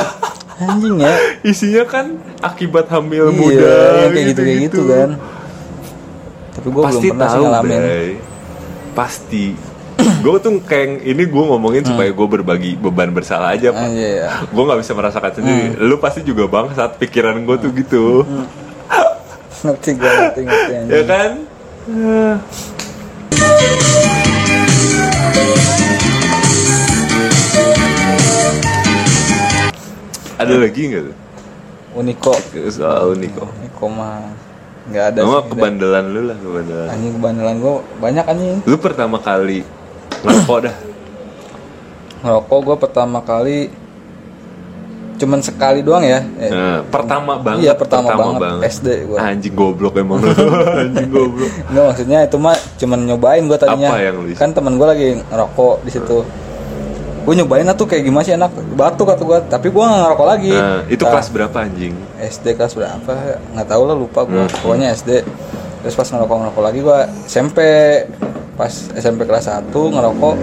Anjing 0.62 0.96
ya. 0.98 1.14
isinya 1.50 1.84
kan 1.84 2.06
akibat 2.38 2.88
hamil 2.88 3.26
Iya, 3.26 3.36
muda 3.38 3.72
yang 3.98 4.10
kayak 4.10 4.26
gitu 4.26 4.40
kayak 4.42 4.60
gitu 4.62 4.80
kan. 4.86 5.08
Tapi 6.50 6.66
gue 6.66 6.82
belum 6.82 7.00
pernah 7.00 7.02
sih 7.02 7.10
tahu 7.34 7.44
ngalamin. 7.46 7.80
Bray. 7.80 8.10
pasti 8.90 9.44
gue 10.22 10.36
tuh 10.38 10.52
kayak 10.62 11.02
ini 11.02 11.22
gue 11.24 11.44
ngomongin 11.46 11.82
supaya 11.82 12.10
gue 12.10 12.26
berbagi 12.30 12.74
beban 12.74 13.10
bersalah 13.10 13.52
aja 13.52 13.70
pak 13.70 13.80
Ah, 13.80 13.88
iya, 13.88 14.08
iya. 14.16 14.28
gue 14.44 14.62
nggak 14.62 14.80
bisa 14.80 14.92
merasakan 14.92 15.32
sendiri 15.32 15.64
Hmm. 15.70 15.78
lu 15.82 15.96
pasti 15.96 16.20
juga 16.22 16.44
bang 16.46 16.72
saat 16.72 16.96
pikiran 16.96 17.36
gue 17.38 17.56
tuh 17.58 17.70
gitu 17.72 18.04
Ngerti 19.60 19.90
gue 19.92 20.08
ngerti 20.10 20.40
ngerti 20.42 20.72
ya 20.92 21.02
kan 21.04 21.30
ada 30.36 30.54
lagi 30.56 30.82
nggak 30.86 31.02
tuh 31.04 31.16
Uniko. 31.92 32.32
soal 32.70 33.12
Niko 33.14 33.44
Uniko 33.50 33.84
mah 33.90 34.22
nggak 34.88 35.04
ada 35.12 35.20
sih. 35.20 35.42
kebandelan 35.46 36.04
lu 36.08 36.20
lah 36.24 36.36
kebandelan 36.38 36.88
Anjing 36.88 37.12
kebandelan 37.14 37.56
gue 37.58 37.74
banyak 38.00 38.24
anjing. 38.24 38.58
lu 38.64 38.76
pertama 38.78 39.16
kali 39.20 39.60
ngerokok 40.22 40.58
dah 40.62 40.76
Ngerokok 42.20 42.58
gue 42.60 42.76
pertama 42.78 43.18
kali 43.20 43.58
cuman 45.16 45.36
sekali 45.38 45.80
doang 45.80 46.00
ya. 46.00 46.24
Eh, 46.40 46.48
Nah, 46.48 46.80
pertama 46.82 47.36
banget 47.36 47.60
Iya, 47.60 47.72
pertama 47.74 48.08
banget. 48.16 48.72
SD 48.72 49.04
gua. 49.04 49.20
anjing 49.22 49.52
goblok 49.52 49.94
emang 49.94 50.16
lu 50.18 50.32
anjing 50.80 51.08
goblok 51.08 51.52
Enggak 51.66 51.84
maksudnya 51.86 52.18
itu 52.24 52.36
mah 52.36 52.56
cuman 52.76 52.98
nyobain 53.04 53.44
gue 53.44 53.58
tadinya. 53.58 53.90
Apa 53.90 54.00
yang 54.00 54.16
lu? 54.18 54.32
Kan 54.32 54.50
temen 54.50 54.72
gue 54.74 54.86
lagi 54.86 55.08
ngerokok 55.22 55.74
di 55.80 55.90
situ. 55.90 56.18
Gue 57.20 57.34
nyobain 57.36 57.60
lah 57.62 57.76
tuh 57.76 57.84
kayak 57.84 58.00
gimana 58.02 58.24
sih 58.24 58.32
enak 58.32 58.48
batuk 58.74 59.12
kata 59.12 59.22
gue. 59.22 59.38
Tapi 59.46 59.66
gue 59.68 59.82
nggak 59.82 60.00
ngerokok 60.02 60.26
lagi. 60.26 60.52
nah, 60.54 60.80
itu 60.86 61.02
Nah, 61.02 61.10
kelas 61.12 61.28
berapa 61.28 61.56
anjing 61.58 61.92
SD 62.18 62.46
kelas 62.54 62.72
berapa? 62.72 63.12
Nggak 63.52 63.66
tahu 63.66 63.82
lah 63.84 63.96
lupa 63.98 64.20
gue. 64.24 64.40
Hmm. 64.40 64.52
Pokoknya 64.58 64.88
SD. 64.90 65.10
terus 65.80 65.96
pas 65.96 66.04
ngerokok 66.06 66.36
ngerokok 66.38 66.62
lagi 66.62 66.80
gue 66.82 66.98
SMP 67.24 67.58
pas 68.60 68.68
SMP 68.92 69.24
kelas 69.24 69.48
1 69.48 69.72
ngerokok 69.72 70.36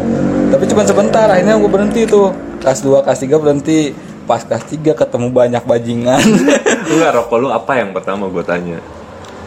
tapi 0.49 0.63
cuma 0.65 0.81
sebentar 0.81 1.29
akhirnya 1.29 1.53
gue 1.53 1.69
berhenti 1.69 2.01
tuh 2.09 2.33
kelas 2.57 2.81
2 2.81 3.05
kelas 3.05 3.19
3 3.21 3.29
berhenti 3.37 3.93
pas 4.25 4.41
kelas 4.41 4.65
3 4.65 4.97
ketemu 4.97 5.27
banyak 5.29 5.61
bajingan 5.61 6.17
Enggak 6.91 7.13
rokok 7.13 7.37
lu 7.37 7.47
apa 7.53 7.77
yang 7.77 7.93
pertama 7.93 8.25
gue 8.25 8.41
tanya? 8.41 8.81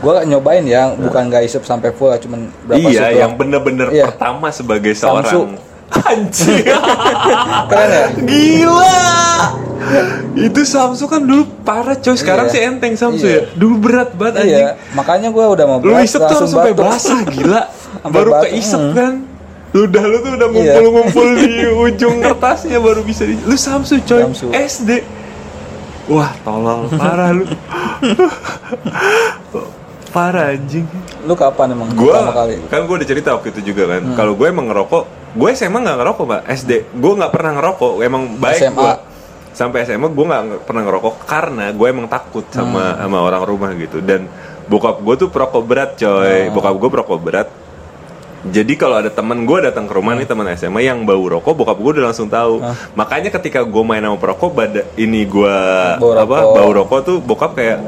gue 0.00 0.14
nyobain 0.24 0.62
ya 0.62 0.94
bukan 0.94 1.28
gak 1.28 1.44
isep 1.44 1.60
sampai 1.60 1.90
full 1.90 2.14
cuman 2.14 2.48
berapa 2.64 2.88
iya, 2.88 3.26
yang 3.26 3.34
bener-bener 3.34 3.90
Iya. 3.90 4.08
pertama 4.08 4.48
sebagai 4.48 4.94
Samsu. 4.94 5.50
seorang 5.50 5.58
anjing. 6.08 6.64
keren 7.66 7.90
ya 7.90 8.06
Gila. 8.22 9.02
Itu 10.32 10.60
Samsu 10.62 11.04
kan 11.04 11.20
dulu 11.20 11.44
parah 11.60 11.94
coy. 11.94 12.14
Sekarang 12.14 12.46
Iya. 12.46 12.52
sih 12.52 12.60
enteng 12.62 12.94
Samsu 12.94 13.24
Iya. 13.24 13.34
ya. 13.34 13.42
Dulu 13.52 13.74
berat 13.80 14.10
banget 14.12 14.34
anjing. 14.38 14.60
iya 14.62 14.70
makanya 14.92 15.28
gue 15.28 15.44
udah 15.46 15.64
mau 15.66 15.78
Lu 15.78 15.96
isep 15.96 16.20
tuh 16.20 16.28
langsung 16.30 16.50
sampai 16.50 16.72
basah 16.72 17.20
gila. 17.24 17.62
Sampai 18.00 18.12
baru 18.12 18.30
batuk, 18.32 18.44
keisep 18.46 18.80
hmm. 18.80 18.94
kan. 18.94 19.14
Udah 19.70 20.02
lu 20.02 20.16
tuh 20.18 20.30
udah 20.32 20.48
Iya. 20.48 20.74
ngumpul-ngumpul 20.78 21.28
di 21.36 21.50
ujung 21.86 22.16
kertasnya 22.18 22.78
baru 22.78 23.00
bisa 23.02 23.22
di 23.22 23.34
Lu 23.40 23.54
Samsu 23.54 23.98
coy. 24.00 24.20
Samsu. 24.22 24.46
SD. 24.50 24.90
Wah, 26.06 26.34
tolol 26.40 26.90
parah 26.90 27.30
lu. 27.30 27.46
parah 30.10 30.50
anjing. 30.50 30.86
lu 31.20 31.34
kapan 31.34 31.70
emang 31.70 31.86
Gua 31.92 32.10
pertama 32.10 32.32
kali 32.34 32.54
Hmm. 32.56 32.66
kan 32.66 32.80
gue 32.82 32.96
udah 32.96 33.08
cerita 33.08 33.28
waktu 33.30 33.48
itu 33.50 33.60
juga 33.70 33.82
kan. 33.90 34.02
Kalau 34.14 34.32
gue 34.34 34.46
emang 34.46 34.66
ngerokok, 34.66 35.02
gue 35.32 35.48
SMA 35.52 35.78
nggak 35.78 35.98
ngerokok 35.98 36.24
mbak. 36.24 36.42
SD 36.50 36.70
gue 36.90 37.12
nggak 37.14 37.30
pernah 37.30 37.52
ngerokok. 37.54 37.92
Emang 38.00 38.22
baik 38.36 38.58
SMA. 38.60 38.74
gue. 38.74 38.92
Sampai 39.60 39.84
SMA 39.84 40.08
gue 40.08 40.24
nggak 40.24 40.64
pernah 40.64 40.88
ngerokok 40.88 41.28
karena 41.28 41.68
gue 41.68 41.84
emang 41.84 42.08
takut 42.08 42.48
sama 42.48 42.96
Hmm. 42.96 43.04
sama 43.04 43.18
orang 43.20 43.44
rumah 43.44 43.70
gitu. 43.76 44.00
Dan 44.00 44.24
bokap 44.64 45.04
gue 45.04 45.14
tuh 45.20 45.28
perokok 45.28 45.60
berat 45.60 46.00
coy. 46.00 46.48
Hmm. 46.48 46.56
Bokap 46.56 46.74
gue 46.74 46.88
perokok 46.88 47.20
berat. 47.20 47.48
Jadi 48.40 48.72
kalau 48.72 48.96
ada 48.96 49.12
temen 49.12 49.44
gue 49.44 49.58
datang 49.60 49.84
ke 49.84 49.92
rumah 49.92 50.16
nih 50.16 50.24
teman 50.24 50.48
SMA 50.56 50.80
yang 50.80 51.04
bau 51.04 51.20
rokok, 51.20 51.52
bokap 51.52 51.76
gue 51.76 52.00
udah 52.00 52.08
langsung 52.08 52.24
tahu. 52.24 52.64
Makanya 52.96 53.28
ketika 53.28 53.60
gue 53.60 53.82
main 53.84 54.00
sama 54.00 54.16
perokok, 54.16 54.56
bada, 54.56 54.80
ini 54.96 55.28
gue 55.28 55.56
apa 56.00 56.24
rokok. 56.24 56.56
bau 56.56 56.70
rokok 56.72 57.00
tuh 57.04 57.16
bokap 57.20 57.52
kayak 57.52 57.78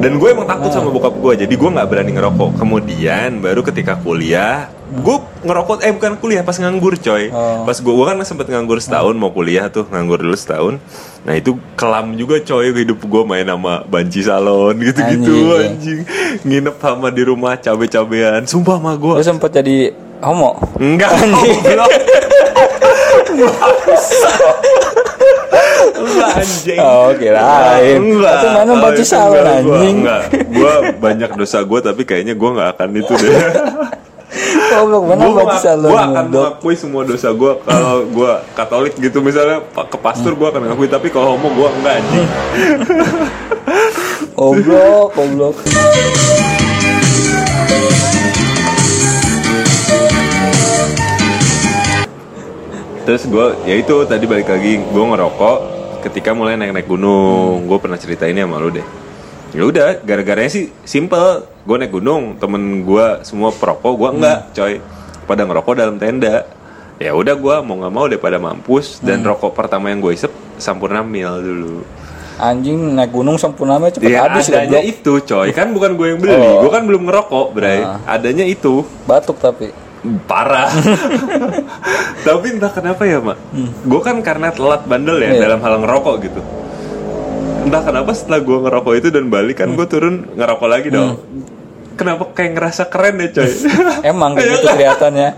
dan 0.00 0.16
gue 0.16 0.28
emang 0.32 0.48
takut 0.48 0.72
sama 0.72 0.88
bokap 0.88 1.12
gue 1.12 1.44
jadi 1.44 1.54
gue 1.54 1.70
nggak 1.76 1.88
berani 1.92 2.12
ngerokok. 2.16 2.56
Kemudian 2.56 3.44
baru 3.44 3.60
ketika 3.60 4.00
kuliah 4.00 4.72
gue 4.90 5.16
ngerokok 5.46 5.86
eh 5.86 5.92
bukan 5.94 6.18
kuliah 6.18 6.42
pas 6.42 6.56
nganggur 6.58 6.98
coy. 6.98 7.30
Oh. 7.30 7.62
pas 7.62 7.76
gue 7.78 7.92
gue 7.94 8.06
kan 8.08 8.16
sempet 8.26 8.50
nganggur 8.50 8.80
setahun 8.82 9.14
mau 9.14 9.30
kuliah 9.30 9.68
tuh 9.68 9.84
nganggur 9.86 10.18
dulu 10.18 10.34
setahun. 10.34 10.80
Nah 11.22 11.36
itu 11.36 11.60
kelam 11.76 12.16
juga 12.16 12.40
coy 12.40 12.72
hidup 12.72 12.98
gue 12.98 13.22
main 13.28 13.44
sama 13.44 13.84
banci 13.84 14.24
salon 14.24 14.74
gitu 14.88 15.00
gitu 15.04 15.34
Anjing. 15.54 15.68
anjing. 15.68 16.00
Nginep 16.48 16.76
sama 16.80 17.08
di 17.12 17.22
rumah 17.22 17.54
cabe-cabean. 17.60 18.48
Sumpah 18.48 18.80
sama 18.80 18.96
gue. 18.96 19.14
Lu 19.20 19.24
sempet 19.24 19.52
jadi 19.52 19.92
homo? 20.24 20.56
Enggak 20.80 21.12
goblok. 21.28 21.92
Enggak 25.90 26.30
anjing. 26.36 26.78
Oh, 26.78 27.10
kirain. 27.12 27.98
Enggak. 27.98 28.32
Itu 28.32 28.46
mana 28.48 28.70
Oh, 28.70 28.78
baju 28.78 28.96
enggak, 28.96 29.20
gua- 29.20 29.50
anjing. 29.50 29.96
Enggak. 29.98 30.22
Gua 30.48 30.72
banyak 30.96 31.30
dosa 31.34 31.58
gua 31.62 31.78
tapi 31.80 32.02
kayaknya 32.04 32.34
gua 32.34 32.50
nggak 32.54 32.68
akan 32.74 32.88
itu 32.96 33.12
deh. 33.16 33.34
goblok 34.70 35.02
mana 35.04 35.22
gua, 35.26 35.42
akan 35.42 36.26
mengakui 36.30 36.74
semua 36.78 37.02
dosa 37.02 37.28
gua 37.34 37.58
kalau 37.60 38.06
gua 38.06 38.32
Katolik 38.54 38.94
gitu 38.94 39.18
misalnya 39.18 39.58
ke 39.66 39.98
pastor 39.98 40.32
gua 40.32 40.48
akan 40.50 40.70
ngakui 40.70 40.86
tapi 40.86 41.10
kalau 41.10 41.34
homo 41.34 41.50
gua 41.50 41.68
enggak 41.72 41.94
anjing. 41.98 42.28
goblok 44.38 45.08
goblok 45.12 45.56
Terus 53.10 53.26
gua 53.26 53.58
ya 53.66 53.74
itu 53.74 54.06
tadi 54.06 54.22
balik 54.22 54.46
lagi 54.46 54.78
gua 54.94 55.10
ngerokok 55.10 55.58
ketika 56.06 56.30
mulai 56.30 56.54
naik-naik 56.54 56.86
gunung. 56.86 57.66
Gua 57.66 57.82
pernah 57.82 57.98
cerita 57.98 58.22
ini 58.30 58.38
sama 58.38 58.62
lu 58.62 58.70
deh. 58.70 58.86
Ya 59.50 59.66
udah, 59.66 59.98
gara-garanya 60.06 60.46
sih 60.46 60.70
simple. 60.86 61.42
Gue 61.66 61.74
naik 61.74 61.90
gunung, 61.90 62.38
temen 62.38 62.86
gua 62.86 63.26
semua 63.26 63.50
perokok, 63.50 63.98
gua 63.98 64.14
enggak, 64.14 64.54
coy. 64.54 64.78
Pada 65.26 65.42
ngerokok 65.42 65.74
dalam 65.74 65.98
tenda. 65.98 66.46
Ya 67.02 67.10
udah 67.10 67.34
gua 67.34 67.66
mau 67.66 67.82
nggak 67.82 67.90
mau 67.90 68.06
daripada 68.06 68.38
mampus 68.38 69.02
dan 69.02 69.26
rokok 69.26 69.58
pertama 69.58 69.90
yang 69.90 69.98
gue 69.98 70.14
isep 70.14 70.30
Sampurna 70.62 71.02
Mil 71.02 71.42
dulu. 71.42 71.82
anjing 72.38 72.94
naik 72.94 73.10
gunung 73.10 73.36
sempurnanya 73.36 73.90
cepet 73.90 74.06
Ya 74.06 74.22
habis 74.22 74.46
adanya 74.54 74.86
itu, 74.86 75.18
coy. 75.18 75.50
Kan 75.50 75.74
bukan 75.74 75.98
gue 75.98 76.14
yang 76.14 76.20
beli. 76.22 76.30
Oh. 76.38 76.62
Gue 76.62 76.70
kan 76.70 76.86
belum 76.86 77.10
ngerokok, 77.10 77.58
Bray. 77.58 77.82
Ah. 77.82 77.98
Adanya 78.06 78.46
itu. 78.46 78.86
batuk 79.02 79.42
tapi 79.42 79.89
parah. 80.24 80.70
Tapi 82.26 82.46
entah 82.56 82.72
kenapa 82.72 83.04
ya 83.04 83.20
mak. 83.20 83.38
Gue 83.84 84.00
kan 84.00 84.16
karena 84.24 84.48
telat 84.52 84.84
bandel 84.88 85.20
ya 85.20 85.36
Iya. 85.36 85.40
dalam 85.48 85.60
hal 85.60 85.74
ngerokok 85.84 86.14
gitu. 86.24 86.40
Entah 87.68 87.82
kenapa 87.84 88.10
setelah 88.16 88.40
gue 88.40 88.58
ngerokok 88.64 88.94
itu 88.96 89.08
dan 89.12 89.28
balik 89.28 89.60
kan 89.60 89.76
gue 89.76 89.86
turun 89.86 90.24
ngerokok 90.32 90.68
lagi 90.68 90.88
dong. 90.88 91.20
Kenapa 92.00 92.32
kayak 92.32 92.56
ngerasa 92.56 92.82
keren 92.88 93.20
ya 93.20 93.28
coy? 93.28 93.50
Emang 94.10 94.32
kayak 94.32 94.48
gitu 94.56 94.66
kelihatannya 94.72 95.30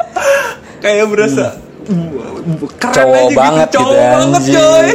kayak 0.83 1.07
berasa 1.11 1.47
keren 1.83 2.95
cowok 2.95 3.19
aja 3.19 3.35
banget 3.35 3.69
gitu, 3.69 3.78
gitu 3.83 3.83
cowok 3.83 4.04
banget 4.14 4.42
coy. 4.47 4.90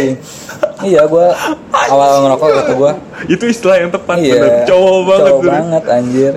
Iya 0.87 1.01
gua 1.09 1.27
awal 1.91 2.09
ngerokok 2.23 2.47
kata 2.55 2.71
gua. 2.79 2.91
Itu 3.27 3.43
istilah 3.49 3.77
yang 3.83 3.91
tepat 3.91 4.15
iya. 4.23 4.33
bener. 4.39 4.51
Cowok 4.63 4.99
banget 5.03 5.27
cowok 5.27 5.43
banget 5.43 5.83
anjir. 5.91 6.33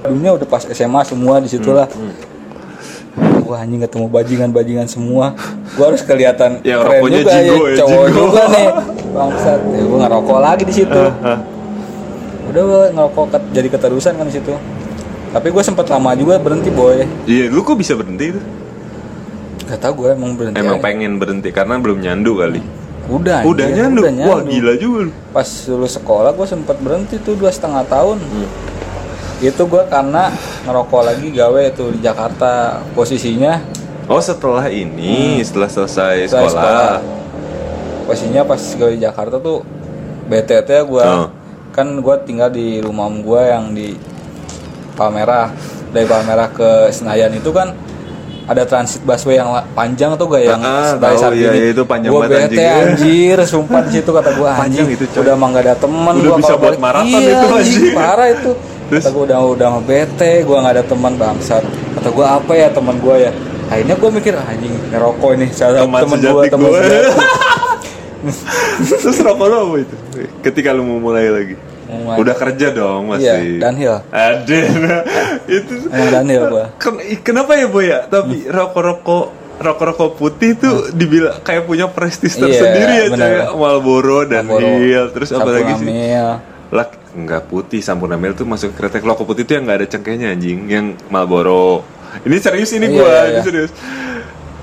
Dunia 0.00 0.30
udah 0.38 0.46
pas 0.48 0.62
SMA 0.64 1.00
semua 1.04 1.34
di 1.42 1.48
situ 1.50 1.70
lah. 1.74 1.90
Hmm, 1.90 2.14
Wah 3.42 3.58
anjing 3.58 3.82
ketemu 3.82 4.06
bajingan-bajingan 4.06 4.86
semua. 4.86 5.34
Gua 5.74 5.90
harus 5.90 6.00
kelihatan 6.00 6.62
Ya, 6.62 6.78
keren 6.78 7.02
rokoknya 7.02 7.18
juga 7.18 7.30
ya 7.30 7.42
Jingo 7.44 7.64
ya, 7.64 7.76
Cowok 7.76 7.90
Jingo. 8.04 8.16
juga 8.16 8.42
nih. 8.48 8.68
Bangsat 9.10 9.60
ya, 9.66 9.80
Gue 9.82 9.98
ngerokok 9.98 10.38
lagi 10.38 10.62
di 10.62 10.74
situ. 10.74 11.02
Udah 12.46 12.62
gue 12.62 12.82
ngerokok 12.92 13.24
ket- 13.28 13.50
jadi 13.52 13.68
keterusan 13.68 14.12
kan 14.14 14.24
di 14.24 14.34
situ. 14.34 14.54
Tapi 15.30 15.46
gue 15.48 15.62
sempat 15.62 15.86
lama 15.86 16.10
juga 16.14 16.38
berhenti 16.38 16.68
boy. 16.68 17.06
Iya 17.24 17.46
lu 17.48 17.62
kok 17.62 17.74
bisa 17.74 17.94
berhenti 17.94 18.30
itu? 18.30 18.40
Gak 19.64 19.78
tau 19.80 19.94
gue 19.94 20.10
emang 20.10 20.34
berhenti 20.34 20.58
emang 20.58 20.78
aja. 20.78 20.84
pengen 20.84 21.12
berhenti 21.16 21.48
karena 21.48 21.78
belum 21.78 21.98
nyandu 21.98 22.34
kali. 22.36 22.58
Udah 23.06 23.42
udah 23.42 23.66
nyandu? 23.68 24.00
Udah 24.00 24.12
wah 24.24 24.40
gila 24.42 24.72
juga 24.74 24.98
lu. 25.06 25.12
Pas 25.28 25.46
lulus 25.66 25.94
sekolah 25.94 26.30
gue 26.30 26.46
sempat 26.48 26.78
berhenti 26.78 27.18
tuh 27.18 27.34
dua 27.34 27.50
setengah 27.50 27.82
tahun. 27.84 28.18
Hmm. 28.18 28.48
Itu 29.40 29.64
gue 29.64 29.82
karena 29.86 30.28
ngerokok 30.62 31.02
lagi 31.02 31.28
gawe 31.30 31.62
tuh 31.72 31.90
di 31.90 32.00
Jakarta 32.00 32.50
Posisinya 32.92 33.56
Oh 34.04 34.18
setelah 34.18 34.66
ini, 34.66 35.38
setelah 35.40 35.66
selesai 35.66 36.26
Setelah 36.26 36.50
sekolah, 36.50 36.50
sekolah. 36.50 36.98
posisinya 38.02 38.42
pas 38.42 38.58
gue 38.58 38.90
di 38.90 39.00
Jakarta 39.00 39.38
tuh 39.38 39.62
BTT 40.26 40.70
gue 40.84 41.04
Oh. 41.04 41.30
kan 41.70 41.86
gue 41.94 42.16
tinggal 42.20 42.50
di 42.50 42.78
rumah 42.78 43.06
om 43.06 43.18
gue 43.18 43.38
yang 43.40 43.70
di 43.70 43.94
Palmerah 44.92 45.54
dari 45.88 46.04
Palmerah 46.04 46.50
ke 46.50 46.70
Senayan 46.90 47.30
itu 47.32 47.48
kan 47.48 47.70
ada 48.44 48.66
transit 48.66 48.98
busway 49.00 49.38
yang 49.38 49.46
panjang 49.72 50.18
tuh 50.18 50.26
gak 50.26 50.42
yang 50.44 50.58
Ah, 50.58 50.98
dari 50.98 51.14
saat 51.14 51.32
iya, 51.32 51.54
ini. 51.54 51.70
itu 51.70 51.86
panjang 51.86 52.10
Gua 52.10 52.26
banget, 52.26 52.50
bete 52.50 52.58
anjing. 52.58 52.82
anjir 52.98 53.36
sumpah 53.44 53.80
di 53.80 53.90
situ 53.92 54.10
kata 54.10 54.30
gue 54.34 54.50
anjing 54.66 54.86
itu, 54.90 55.04
coy. 55.08 55.22
udah 55.22 55.32
emang 55.32 55.50
gak 55.52 55.64
ada 55.64 55.74
teman 55.78 56.14
Udah 56.16 56.26
gua 56.26 56.36
bisa 56.36 56.54
buat 56.56 56.66
balik. 56.68 56.80
maraton 56.82 57.06
iya, 57.16 57.30
itu, 57.32 57.46
anjing. 57.48 57.94
parah 57.94 58.28
itu 58.28 58.50
Terus? 58.90 59.00
kata 59.00 59.10
gue 59.12 59.24
udah 59.24 59.40
udah 59.48 59.70
bete 59.80 60.32
gue 60.40 60.56
gak 60.56 60.72
ada 60.72 60.82
teman 60.82 61.14
bangsat 61.14 61.62
kata 61.94 62.08
gue 62.08 62.26
apa 62.28 62.52
ya 62.52 62.68
teman 62.68 62.98
gue 62.98 63.16
ya 63.20 63.30
akhirnya 63.66 63.94
gue 63.94 64.10
mikir 64.12 64.34
"Ah, 64.34 64.46
anjing 64.46 64.74
ngerokok 64.90 65.30
ini 65.32 65.46
salah 65.48 65.86
teman 65.86 66.02
gue 66.18 66.42
teman 66.44 66.68
gue. 66.68 66.82
Terus 69.00 69.18
rokok 69.18 69.46
lo 69.46 69.56
apa 69.64 69.76
itu? 69.80 69.96
Ketika 70.40 70.72
lu 70.72 70.84
mau 70.84 71.00
mulai 71.00 71.24
lagi, 71.26 71.54
Mulai. 71.86 72.16
udah 72.20 72.34
kerja 72.36 72.66
dong 72.68 73.08
Iya, 73.10 73.40
masih. 73.40 73.52
downhill. 73.56 73.96
Ada. 74.06 74.58
itu. 75.56 75.74
Emang 75.86 76.10
Daniel 76.10 76.42
gua. 76.48 76.64
Ken- 76.76 77.00
kenapa 77.22 77.56
ya 77.56 77.66
boy 77.66 77.84
ya? 77.86 78.04
Tapi 78.04 78.44
rokok-rokok 78.44 79.24
rokok-rokok 79.56 80.10
putih 80.16 80.52
tuh 80.54 80.88
dibilang 80.90 81.40
kayak 81.40 81.64
punya 81.64 81.88
prestis 81.88 82.32
Iya, 82.34 82.44
tersendiri 82.46 82.92
ya 82.94 83.04
bener. 83.08 83.28
coy. 83.46 83.56
Marlboro 83.56 84.18
dan 84.24 84.44
Hill 84.48 85.06
terus 85.12 85.32
apa 85.32 85.48
lagi 85.50 85.72
sih? 85.76 85.86
Nggak 87.10 87.42
putih 87.46 87.80
Sampurna 87.80 88.14
Mil 88.14 88.32
tuh 88.32 88.44
masuk 88.44 88.70
kretek 88.72 89.02
rokok 89.02 89.26
putih 89.26 89.42
tuh 89.42 89.58
yang 89.58 89.66
nggak 89.66 89.78
ada 89.82 89.88
cengkehnya 89.88 90.30
anjing. 90.30 90.66
Yang 90.66 90.86
Marlboro. 91.08 91.82
Ini 92.22 92.36
serius 92.38 92.70
ini 92.72 92.86
Iya, 92.86 92.94
gua 92.94 93.06
iya, 93.06 93.20
ini 93.20 93.32
iya. 93.32 93.42
serius. 93.42 93.70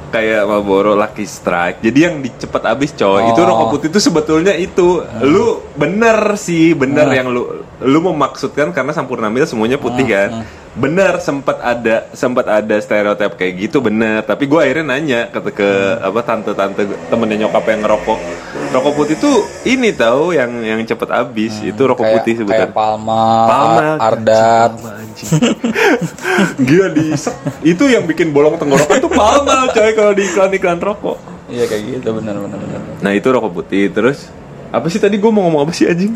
Kayak 0.07 0.47
Marlboro 0.47 0.95
Lucky 0.95 1.27
Strike. 1.27 1.83
Jadi 1.83 1.99
yang 1.99 2.15
dicepat 2.19 2.63
habis 2.63 2.95
coy. 2.95 3.27
Itu 3.27 3.41
Oh. 3.43 3.47
rokok 3.47 3.67
putih 3.73 3.87
itu 3.91 3.99
sebetulnya 3.99 4.55
itu. 4.55 5.03
Lu 5.19 5.67
bener 5.75 6.39
sih 6.39 6.71
bener 6.71 7.11
Hmm. 7.11 7.17
yang 7.19 7.27
lu 7.27 7.43
lu 7.77 8.01
memaksudkan 8.01 8.73
karena 8.73 8.89
Sampurna 8.89 9.29
Mil 9.29 9.45
semuanya 9.45 9.77
putih 9.77 10.01
Hmm, 10.01 10.13
kan? 10.13 10.29
bener 10.73 11.17
sempat 11.17 11.57
ada 11.57 12.05
sempat 12.13 12.45
ada 12.45 12.77
stereotip 12.77 13.33
kayak 13.33 13.53
gitu 13.59 13.77
bener. 13.79 14.21
Tapi 14.21 14.45
gua 14.45 14.65
akhirnya 14.65 14.93
nanya 14.93 15.19
ke 15.27 15.41
ke 15.51 15.69
apa 15.97 16.21
tante-tante 16.21 16.81
temennya 17.07 17.45
nyokap 17.45 17.65
yang 17.65 17.81
ngerokok. 17.81 18.19
Rokok 18.67 18.93
putih 18.93 19.15
tuh 19.17 19.37
ini 19.63 19.89
tahu 19.89 20.33
yang 20.33 20.49
yang 20.59 20.81
cepet 20.81 21.09
habis. 21.09 21.53
Itu 21.61 21.85
rokok 21.85 22.01
kayak, 22.01 22.15
putih 22.17 22.33
kayak 22.33 22.41
sebutan 22.41 22.69
Palma, 22.73 23.25
Palma, 23.45 23.81
Ar- 23.97 24.17
Ardat, 24.17 24.71
Palma. 24.73 24.91
Gila 26.67 26.87
di 26.93 27.05
itu 27.63 27.83
yang 27.85 28.05
bikin 28.05 28.29
bolong 28.29 28.57
tenggorokan 28.57 28.97
tuh 28.97 29.11
mahal 29.11 29.45
coy 29.69 29.91
kalau 29.93 30.13
di 30.13 30.23
iklan-iklan 30.25 30.77
rokok. 30.77 31.17
Iya 31.47 31.65
kayak 31.65 31.83
gitu. 31.93 32.09
Benar 32.11 32.37
benar 32.37 32.57
benar. 32.57 32.79
Nah 33.01 33.11
itu 33.13 33.27
rokok 33.27 33.51
putih. 33.53 33.89
Terus 33.89 34.29
apa 34.69 34.85
sih 34.89 34.99
tadi 34.99 35.15
gue 35.15 35.31
mau 35.31 35.45
ngomong 35.45 35.61
apa 35.63 35.73
sih 35.73 35.85
anjing? 35.85 36.13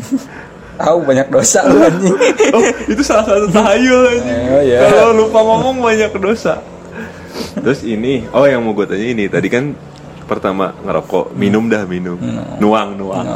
Tahu 0.80 0.98
banyak 1.04 1.28
dosa 1.28 1.68
lu 1.68 1.78
anjing. 1.84 2.16
Oh 2.56 2.62
itu 2.88 3.02
salah 3.04 3.24
satu 3.28 3.48
tahayul 3.52 4.02
anjing. 4.08 4.40
Oh, 4.52 4.62
iya. 4.62 4.78
Kalau 4.88 5.12
lupa 5.16 5.38
ngomong 5.40 5.80
banyak 5.80 6.12
dosa. 6.20 6.60
Terus 7.56 7.80
ini, 7.84 8.28
oh 8.32 8.44
yang 8.44 8.60
mau 8.60 8.76
gue 8.76 8.84
tanya 8.84 9.06
ini 9.08 9.24
tadi 9.28 9.48
kan 9.48 9.72
pertama 10.28 10.76
ngerokok, 10.84 11.32
minum 11.32 11.64
dah 11.68 11.84
minum, 11.88 12.16
nuang 12.60 12.96
nuang. 12.96 13.24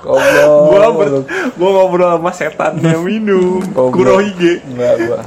Goblok. 0.00 0.48
Gua 0.72 0.88
ber, 0.96 1.08
gua 1.54 1.70
ngobrol 1.70 2.10
sama 2.18 2.32
setan 2.34 2.80
yang 2.82 3.04
minum. 3.04 3.62
Kurohige. 3.72 4.64
Enggak 4.66 4.94
gua. 5.06 5.20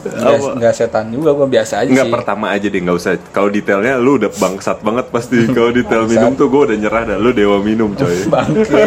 Enggak 0.00 0.72
setan 0.72 1.08
juga 1.08 1.30
gua 1.32 1.44
biasa 1.44 1.82
aja 1.82 1.88
Enggak 1.88 2.06
sih. 2.06 2.14
pertama 2.14 2.46
aja 2.48 2.66
deh, 2.66 2.78
nggak 2.78 2.96
usah. 2.96 3.12
Kalau 3.28 3.48
detailnya 3.48 3.96
lu 3.96 4.16
udah 4.16 4.30
bangsat 4.30 4.78
banget 4.80 5.06
pasti. 5.08 5.42
Kalau 5.56 5.70
detail 5.70 6.04
minum 6.04 6.32
tuh 6.32 6.46
gua 6.46 6.66
udah 6.66 6.76
nyerah 6.76 7.02
dah. 7.04 7.16
Lu 7.16 7.30
dewa 7.30 7.58
minum 7.58 7.92
coy. 7.92 8.26
Bangke. 8.30 8.86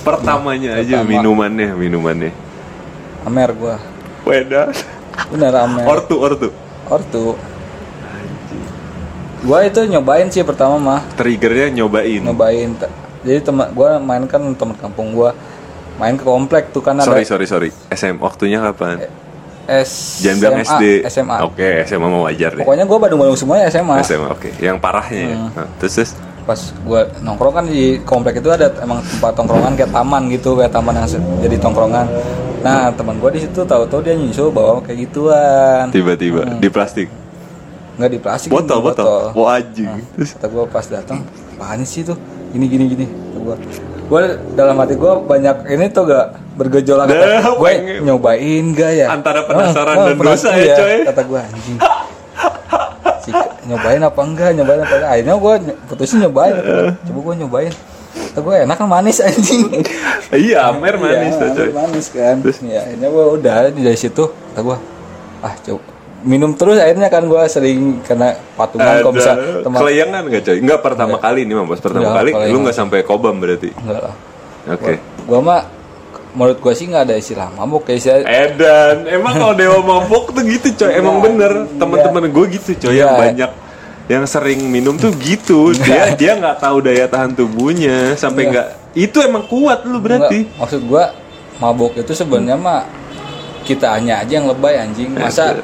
Pertamanya 0.00 0.70
aja 0.76 0.98
Pertama. 0.98 1.08
minumannya, 1.08 1.68
minumannya. 1.72 2.32
Amer 3.22 3.50
gua. 3.52 3.76
Weda. 4.22 4.72
Bener 5.28 5.54
Amer. 5.54 5.84
Ortu, 5.84 6.16
ortu. 6.16 6.48
Ortu. 6.86 7.24
Gua 9.38 9.62
itu 9.62 9.80
nyobain 9.84 10.26
sih 10.28 10.42
pertama 10.42 10.76
mah, 10.76 11.00
Triggernya 11.14 11.70
nyobain. 11.72 12.20
nyobain. 12.20 12.74
Jadi 13.22 13.40
teman 13.40 13.70
gua 13.70 13.98
main 13.98 14.26
kan 14.26 14.42
teman 14.52 14.74
kampung 14.74 15.14
gua 15.14 15.30
main 15.94 16.14
ke 16.14 16.22
komplek 16.22 16.70
tuh 16.70 16.78
kan 16.78 16.94
ada 16.94 17.06
Sorry, 17.06 17.22
sorry, 17.22 17.46
sorry. 17.46 17.70
SM 17.88 18.18
waktunya 18.18 18.58
kapan? 18.60 19.06
S 19.68 20.24
Jangan 20.24 20.36
bilang 20.40 20.58
SD. 20.64 20.84
SMA. 21.12 21.36
Oke, 21.44 21.84
SMA 21.84 22.08
mau 22.08 22.24
wajar 22.24 22.56
deh. 22.56 22.64
Pokoknya 22.64 22.88
gua 22.88 22.98
Badung-Badung 23.04 23.36
semuanya 23.36 23.68
SMA. 23.68 24.00
SMA, 24.00 24.32
oke. 24.32 24.48
Yang 24.56 24.80
parahnya 24.80 25.20
ya. 25.20 25.36
Hmm. 25.36 25.50
Nah, 25.52 25.68
terus, 25.76 25.92
terus 25.94 26.12
Pas 26.48 26.56
gua 26.80 27.04
nongkrong 27.20 27.54
kan 27.54 27.64
di 27.68 28.00
komplek 28.02 28.40
itu 28.40 28.48
ada 28.48 28.72
emang 28.80 29.04
tempat 29.04 29.36
tongkrongan 29.36 29.76
kayak 29.76 29.92
taman 29.92 30.22
gitu, 30.32 30.56
kayak 30.56 30.72
taman 30.72 30.96
yang 30.96 31.04
jadi 31.44 31.56
tongkrongan. 31.60 32.06
Nah, 32.64 32.88
teman 32.96 33.20
gua 33.20 33.28
di 33.28 33.44
situ 33.44 33.60
tahu-tahu 33.60 34.00
dia 34.00 34.16
nyusul 34.16 34.48
bawa 34.48 34.80
kayak 34.80 35.04
gituan. 35.04 35.92
tiba-tiba 35.92 36.48
Hmm. 36.48 36.56
di 36.56 36.68
plastik. 36.72 37.12
Nggak 38.00 38.10
di 38.14 38.18
plastik, 38.22 38.48
Botol, 38.48 38.78
botol. 38.80 39.34
Wah, 39.36 39.58
anjing. 39.60 39.90
Nah, 39.90 39.98
Terus 40.16 40.30
kata 40.38 40.46
gue 40.46 40.64
pas 40.70 40.86
datang 40.86 41.18
apaan 41.58 41.82
sih 41.82 42.06
tuh 42.06 42.14
gini 42.54 42.70
gini 42.70 42.84
gini 42.86 43.04
kata 43.10 43.38
gue 43.42 43.56
gue 44.08 44.22
dalam 44.52 44.74
hati 44.74 44.94
gue 44.94 45.12
banyak 45.22 45.56
ini 45.68 45.86
tuh 45.88 46.02
gak 46.04 46.26
bergejolak. 46.56 47.06
Gue 47.54 47.72
nyobain 48.00 48.64
gak 48.72 48.92
ya? 48.94 49.06
Antara 49.12 49.44
penasaran 49.44 49.94
Ah, 49.94 50.00
ah, 50.00 50.06
dan 50.06 50.16
dosa 50.16 50.24
penasaran, 50.48 50.58
ya, 50.58 50.74
coy. 50.74 50.96
kata 51.04 51.22
gue 51.22 51.40
anjing. 51.40 51.78
Nyobain 53.68 54.00
apa 54.00 54.20
enggak? 54.24 54.50
Nyobain 54.56 54.80
apa 54.80 54.94
enggak? 54.96 55.10
Akhirnya 55.12 55.34
gue 55.36 55.54
putusin 55.86 56.18
nyobain. 56.24 56.54
Coba 56.98 57.18
gue 57.20 57.34
nyobain. 57.38 57.72
Kata 58.08 58.40
gue 58.40 58.54
enak 58.64 58.76
kan 58.76 58.88
manis 58.88 59.18
anjing? 59.20 59.62
Iya, 60.28 60.68
Amer 60.68 60.96
manis 60.96 61.32
Iya, 61.32 61.40
tuh, 61.40 61.48
coy. 61.54 61.68
Manis 61.72 62.06
kan. 62.08 62.34
Terus? 62.44 62.60
ya 62.60 62.80
akhirnya 62.82 63.08
gue 63.08 63.24
udah 63.34 63.54
dari 63.70 63.96
situ. 63.96 64.24
Kata 64.28 64.60
gue 64.60 64.76
ah 65.38 65.54
coba 65.54 65.80
minum 66.20 66.50
terus 66.52 66.76
akhirnya 66.76 67.06
kan 67.06 67.22
gue 67.24 67.42
sering 67.46 68.02
kena 68.02 68.34
patungan 68.54 68.98
kalau 68.98 69.14
bisa 69.14 69.32
teman 69.62 69.78
kelayangan 69.78 70.22
nggak 70.24 70.42
coy? 70.42 70.56
Enggak 70.58 70.80
pertama 70.82 71.16
kali 71.16 71.40
ini 71.42 71.52
mah 71.52 71.64
bos 71.64 71.78
pertama 71.78 72.02
Enggak, 72.04 72.18
kali 72.18 72.30
kelayangan. 72.34 72.52
lu 72.52 72.58
nggak 72.60 72.76
sampai 72.76 72.98
kobam 73.02 73.36
berarti. 73.36 73.70
enggak 73.72 74.00
lah 74.02 74.14
Oke. 74.68 74.94
gua 75.24 75.38
mah 75.38 75.60
menurut 76.30 76.58
gua 76.58 76.72
sih 76.72 76.84
nggak 76.84 77.04
ada 77.04 77.14
istilah 77.14 77.48
mabuk 77.52 77.82
kayak 77.84 77.98
istilah 77.98 78.20
Edan, 78.24 78.96
emang 79.06 79.34
kalau 79.36 79.54
dewa 79.54 79.78
mabok 79.80 80.30
tuh 80.30 80.42
gitu 80.42 80.68
coy, 80.76 80.90
emang 80.92 81.14
Iya, 81.14 81.24
bener 81.24 81.52
iya. 81.56 81.76
teman-teman 81.76 82.22
gue 82.26 82.44
gitu 82.52 82.70
coy 82.78 82.92
yang 82.92 83.08
Iya. 83.08 83.18
banyak 83.18 83.50
yang 84.08 84.24
sering 84.24 84.60
minum 84.64 84.96
tuh 84.96 85.12
gitu 85.14 85.70
dia 85.72 86.12
dia 86.12 86.32
nggak 86.34 86.58
tahu 86.58 86.80
daya 86.80 87.04
tahan 87.06 87.32
tubuhnya 87.32 88.12
sampai 88.14 88.48
nggak 88.48 88.66
itu 88.92 89.20
emang 89.20 89.44
kuat 89.46 89.84
lu 89.84 90.00
berarti 90.00 90.44
Enggak, 90.44 90.58
maksud 90.58 90.80
gua 90.82 91.04
mabuk 91.56 91.94
itu 91.94 92.10
sebenarnya 92.10 92.56
mah 92.56 92.82
kita 93.62 93.94
hanya 93.94 94.20
aja 94.20 94.32
yang 94.34 94.48
lebay 94.48 94.74
anjing 94.76 95.12
masa 95.12 95.60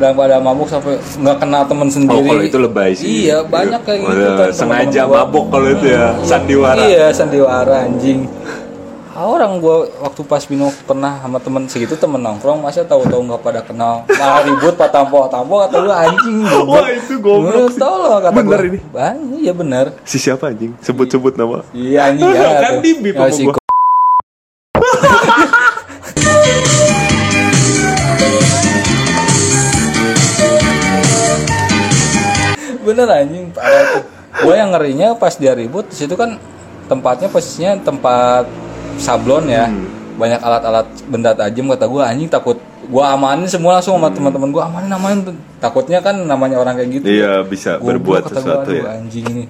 dalam 0.00 0.16
pada 0.16 0.40
mabuk 0.40 0.66
sampai 0.66 0.96
nggak 0.96 1.36
kenal 1.38 1.62
temen 1.62 1.84
oh 1.84 1.92
sendiri 1.92 2.24
kalau 2.26 2.42
itu 2.42 2.58
lebay 2.58 2.90
sih 2.90 3.06
iya 3.22 3.44
banyak 3.44 3.80
kayak 3.80 4.00
gitu 4.00 4.28
kan 4.32 4.48
sengaja 4.50 5.04
teman-teman 5.04 5.06
gua. 5.06 5.18
mabok 5.20 5.44
kalau 5.46 5.68
itu 5.68 5.86
ya 5.86 6.04
sandiwara 6.22 6.80
iya 6.80 7.04
sandiwara 7.10 7.76
anjing 7.84 8.24
Ah, 9.10 9.26
orang 9.26 9.60
gua 9.60 9.84
waktu 10.00 10.22
pas 10.22 10.40
minum 10.46 10.72
pernah 10.80 11.20
sama 11.20 11.36
temen 11.36 11.68
segitu 11.68 11.92
temen 11.92 12.16
nongkrong 12.16 12.56
masa 12.56 12.80
tahu-tahu 12.82 13.20
nggak 13.20 13.42
pada 13.42 13.60
kenal 13.60 14.00
malah 14.08 14.40
ribut 14.40 14.72
patampo 14.72 15.20
patampo 15.20 15.60
kata 15.60 15.76
lu 15.76 15.90
anjing 15.90 16.36
Wah, 16.70 16.88
itu 16.88 17.20
goblok 17.20 17.68
sih. 17.68 17.76
tolong 17.76 18.16
kata 18.16 18.32
Bener 18.32 18.48
gua. 18.56 18.70
ini? 18.70 18.78
Bang, 18.88 19.18
iya 19.36 19.52
bener 19.52 19.92
si 20.08 20.16
siapa 20.16 20.48
anjing 20.48 20.72
sebut-sebut 20.80 21.36
nama 21.36 21.60
Iya 21.70 22.08
anjing 22.08 22.32
ya. 22.38 22.48
Kan 22.62 22.72
tuh. 22.72 22.80
di 22.80 22.90
bip 22.96 23.18
si 23.28 23.44
Bener 33.00 33.24
anjing. 33.24 33.44
Gue 34.30 34.54
yang 34.54 34.70
ngerinya 34.70 35.08
pas 35.16 35.34
dia 35.34 35.56
ribut 35.56 35.88
situ 35.90 36.12
kan 36.14 36.36
tempatnya 36.86 37.32
posisinya 37.32 37.80
tempat 37.80 38.44
sablon 38.96 39.48
ya. 39.48 39.66
Hmm. 39.66 39.88
Banyak 40.20 40.40
alat-alat 40.44 40.86
benda 41.08 41.32
tajam 41.32 41.64
kata 41.72 41.88
gue 41.88 42.02
anjing 42.04 42.28
takut 42.28 42.60
gue 42.80 43.04
amanin 43.04 43.46
semua 43.46 43.78
langsung 43.78 43.96
sama 43.96 44.10
teman-teman 44.10 44.50
gue 44.50 44.60
amanin 44.60 44.90
amanin 44.90 45.20
takutnya 45.62 46.02
kan 46.02 46.16
namanya 46.16 46.58
orang 46.58 46.74
kayak 46.74 46.90
gitu 46.98 47.06
Hmm. 47.06 47.16
iya 47.16 47.32
bisa 47.40 47.78
Goblok, 47.78 47.88
berbuat 47.88 48.22
gua, 48.26 48.32
sesuatu 48.34 48.68
aduh, 48.68 48.82
ya 48.82 48.88
anjing 48.98 49.24
ini 49.30 49.44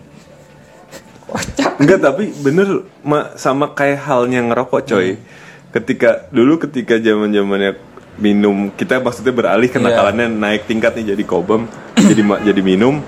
kocak 1.25 1.71
Enggak 1.81 1.99
tapi 2.05 2.25
bener 2.37 2.69
ma, 3.01 3.33
sama 3.35 3.73
kayak 3.73 4.05
halnya 4.05 4.45
ngerokok 4.45 4.81
coy. 4.85 5.09
Hmm. 5.17 5.23
Ketika 5.71 6.27
dulu 6.29 6.59
ketika 6.61 6.99
zaman 6.99 7.31
zamannya 7.33 7.79
minum 8.19 8.69
kita 8.75 9.01
maksudnya 9.01 9.33
beralih 9.33 9.71
Iya. 9.71 9.75
kenakalannya 9.81 10.27
naik 10.29 10.69
tingkat 10.69 10.93
nih 11.01 11.17
jadi 11.17 11.23
kobam 11.25 11.65
jadi 12.11 12.23
jadi 12.45 12.61
minum 12.61 13.01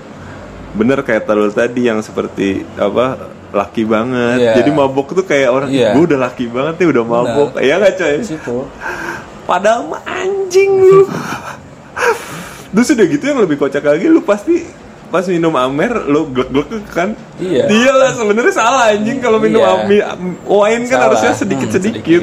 bener 0.73 0.99
kayak 0.99 1.23
terlalu 1.23 1.51
tadi 1.51 1.81
yang 1.83 1.99
seperti 1.99 2.65
apa 2.75 3.17
laki 3.49 3.83
banget 3.83 4.37
Iya. 4.39 4.53
jadi 4.57 4.69
mabok 4.69 5.13
tuh 5.13 5.21
kayak 5.21 5.49
orang 5.49 5.69
Iya. 5.69 5.93
gue 5.93 6.03
udah 6.03 6.19
laki 6.23 6.45
banget 6.47 6.73
nih 6.75 6.87
udah 6.89 7.03
mabok 7.03 7.49
ya 7.59 7.77
nggak 7.77 7.93
coy 7.95 8.15
situ 8.19 8.57
padahal 9.43 9.85
mah 9.85 10.01
anjing 10.03 10.71
lu 10.73 11.05
terus 12.73 12.89
udah 12.89 13.05
gitu 13.05 13.23
yang 13.23 13.39
lebih 13.39 13.55
kocak 13.55 13.83
lagi 13.83 14.07
lu 14.07 14.19
pasti 14.19 14.65
pas 15.07 15.21
minum 15.23 15.53
amer 15.53 15.93
lu 16.03 16.25
glek-glek 16.27 16.89
kan 16.89 17.13
Iya. 17.37 17.69
Iya 17.69 17.91
lah 17.93 18.09
sebenarnya 18.11 18.49
salah 18.51 18.89
anjing 18.89 19.21
kalau 19.21 19.37
minum 19.37 19.61
Iya. 19.61 19.73
ami, 19.79 19.97
am- 19.99 20.41
wine 20.43 20.83
kan 20.83 20.97
Salah. 20.97 21.05
harusnya 21.07 21.31
Hmm, 21.31 21.39
sedikit-sedikit. 21.39 22.21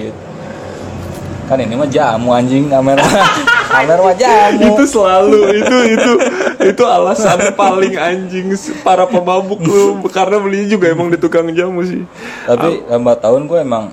kan 1.47 1.59
ini 1.59 1.75
mah 1.75 1.87
jamu 1.87 2.31
anjing 2.31 2.67
amer 2.69 2.99
amer 3.71 3.99
mah 4.03 4.15
jamu 4.19 4.75
itu 4.75 4.85
selalu 4.85 5.41
itu 5.63 5.77
itu 5.95 6.13
itu 6.75 6.83
alasan 6.85 7.55
paling 7.55 7.95
anjing 7.95 8.51
para 8.83 9.07
pemabuk 9.07 9.63
lu. 9.63 10.03
Karena 10.11 10.43
belinya 10.43 10.67
juga 10.67 10.91
emang 10.91 11.09
di 11.09 11.19
tukang 11.19 11.47
jamu 11.55 11.87
sih. 11.87 12.03
tapi 12.45 12.83
lambat 12.91 13.23
tahun 13.23 13.47
gue 13.47 13.59
emang 13.63 13.85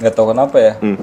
nggak 0.00 0.14
tahu 0.16 0.32
kenapa 0.32 0.56
ya. 0.58 0.74
Hmm. 0.80 0.98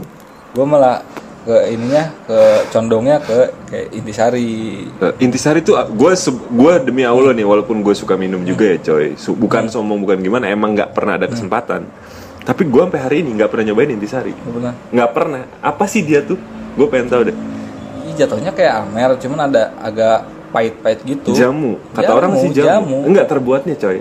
gue 0.50 0.66
malah 0.66 1.06
ke 1.46 1.56
ininya 1.72 2.10
ke 2.26 2.40
condongnya 2.74 3.22
ke 3.22 3.38
kayak 3.70 3.88
intisari. 3.94 4.50
Eh, 4.90 5.14
Intisari 5.22 5.62
tuh 5.62 5.78
gue 5.94 6.12
gue 6.34 6.74
demi 6.84 7.06
Allah 7.06 7.32
nih 7.32 7.46
walaupun 7.46 7.86
gue 7.86 7.94
suka 7.94 8.18
minum 8.18 8.42
juga 8.42 8.74
ya 8.74 8.78
coy. 8.82 9.14
Bukan 9.38 9.70
Hmm. 9.70 9.72
sombong 9.72 10.02
bukan 10.04 10.18
gimana 10.20 10.50
emang 10.50 10.74
nggak 10.74 10.92
pernah 10.98 11.16
ada 11.22 11.30
kesempatan. 11.30 11.86
Tapi 12.44 12.66
gue 12.66 12.82
sampai 12.82 13.02
hari 13.02 13.18
ini 13.22 13.38
nggak 13.38 13.50
pernah 13.54 13.66
nyobain 13.72 13.94
Intisari. 13.94 14.34
Nggak 14.34 14.54
pernah? 14.58 14.74
Nggak 14.90 15.10
pernah. 15.14 15.42
Apa 15.62 15.86
sih 15.86 16.02
dia 16.02 16.26
tuh? 16.26 16.42
Gue 16.74 16.88
pengen 16.90 17.08
tahu 17.14 17.22
deh 17.30 17.38
jatuhnya 18.20 18.52
kayak 18.52 18.84
amer 18.84 19.16
cuman 19.16 19.48
ada 19.48 19.72
agak 19.80 20.28
pahit-pahit 20.50 21.00
gitu. 21.04 21.30
Jamu. 21.32 21.76
Kata 21.92 22.06
Jamu, 22.06 22.18
orang 22.18 22.32
sih 22.36 22.50
jamu. 22.52 22.68
jamu. 22.68 22.98
enggak 23.08 23.26
terbuatnya 23.28 23.76
coy. 23.76 24.00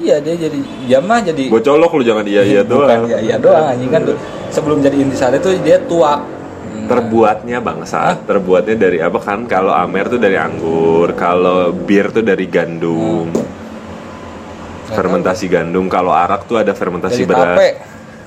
Iya 0.00 0.16
dia 0.16 0.34
jadi 0.38 0.58
jamah 0.88 1.18
jadi 1.22 1.42
gue 1.48 1.60
colok 1.60 1.90
lu 1.92 2.02
jangan 2.02 2.24
iya 2.24 2.42
iya 2.42 2.62
doang. 2.62 3.06
ya 3.06 3.18
iya 3.18 3.36
doang 3.36 3.64
anjing. 3.68 3.88
Kan 3.88 4.00
tuh 4.04 4.16
sebelum 4.48 4.80
jadi 4.80 4.96
intisari 4.96 5.36
tuh 5.38 5.56
dia 5.58 5.78
tuak 5.80 6.38
Hmm. 6.60 6.86
terbuatnya 6.86 7.58
bangsa. 7.58 8.14
Terbuatnya 8.22 8.74
dari 8.76 8.98
apa 8.98 9.18
kan? 9.18 9.44
Kalau 9.44 9.72
amer 9.72 10.06
tuh 10.06 10.16
dari 10.16 10.36
anggur 10.36 11.10
kalau 11.14 11.72
bir 11.72 12.10
tuh 12.10 12.20
dari 12.20 12.46
gandum. 12.46 13.30
Nggak 13.30 14.92
fermentasi 14.92 15.46
gandum 15.46 15.86
kalau 15.86 16.10
arak 16.10 16.46
tuh 16.46 16.58
ada 16.58 16.70
fermentasi 16.70 17.22
dari 17.22 17.26
beras. 17.26 17.58
tape 17.58 17.70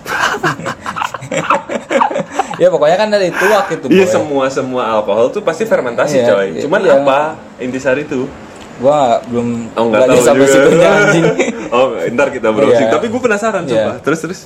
ya 2.55 2.67
pokoknya 2.67 2.97
kan 2.97 3.07
dari 3.07 3.29
tuak 3.29 3.65
itu 3.71 3.85
iya 3.89 4.05
semua 4.05 4.45
semua 4.47 4.83
alkohol 4.91 5.29
tuh 5.29 5.41
pasti 5.41 5.63
fermentasi 5.63 6.17
Iya, 6.17 6.27
coy. 6.29 6.45
iya, 6.49 6.61
cuman 6.61 6.79
iya. 6.81 6.93
apa? 6.95 7.19
Intisari 7.57 8.03
tuh. 8.03 8.29
Gua 8.75 9.21
belum 9.23 9.69
oh 9.71 9.83
nggak 9.87 10.07
tahu 10.07 10.19
sampai 10.19 10.43
juga. 10.43 10.55
situnya 10.55 10.89
anjing. 10.99 11.25
Oh 11.69 11.85
ntar 12.09 12.27
kita 12.29 12.49
browsing. 12.49 12.87
Iya. 12.87 12.93
tapi 12.93 13.05
gue 13.07 13.21
penasaran 13.21 13.63
coba. 13.63 13.91
Terus 13.99 14.19
terus. 14.19 14.39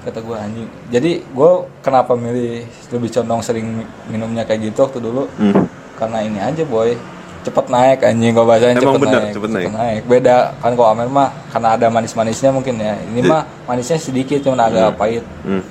Kata 0.00 0.18
gue 0.18 0.36
anjing. 0.36 0.68
Jadi 0.88 1.10
gue 1.22 1.50
kenapa 1.78 2.12
milih 2.14 2.62
lebih 2.90 3.08
condong 3.10 3.40
sering 3.40 3.66
minumnya 4.06 4.42
kayak 4.42 4.60
gitu 4.66 4.82
waktu 4.82 4.98
dulu? 4.98 5.26
Hmm. 5.36 5.66
karena 5.94 6.18
ini 6.20 6.38
aja 6.38 6.64
boy. 6.64 6.96
Cepet 7.40 7.66
naik 7.68 7.98
anjing 8.02 8.32
kalau 8.32 8.46
bahasanya 8.46 8.74
Emang 8.74 8.84
cepet 8.90 9.00
bener, 9.00 9.20
naik 9.22 9.32
cepet 9.32 9.50
naik. 9.52 10.02
beda 10.04 10.36
kan 10.58 10.72
kalau 10.72 10.88
Amer 10.90 11.08
mah 11.08 11.28
karena 11.48 11.68
ada 11.72 11.86
manis 11.88 12.12
manisnya 12.12 12.50
mungkin 12.50 12.76
ya. 12.76 12.96
Ini 13.00 13.20
mah 13.22 13.42
manisnya 13.64 13.96
sedikit 13.96 14.40
cuma 14.40 14.60
agak 14.60 14.92
pahit. 14.94 15.24
Hmm. 15.40 15.64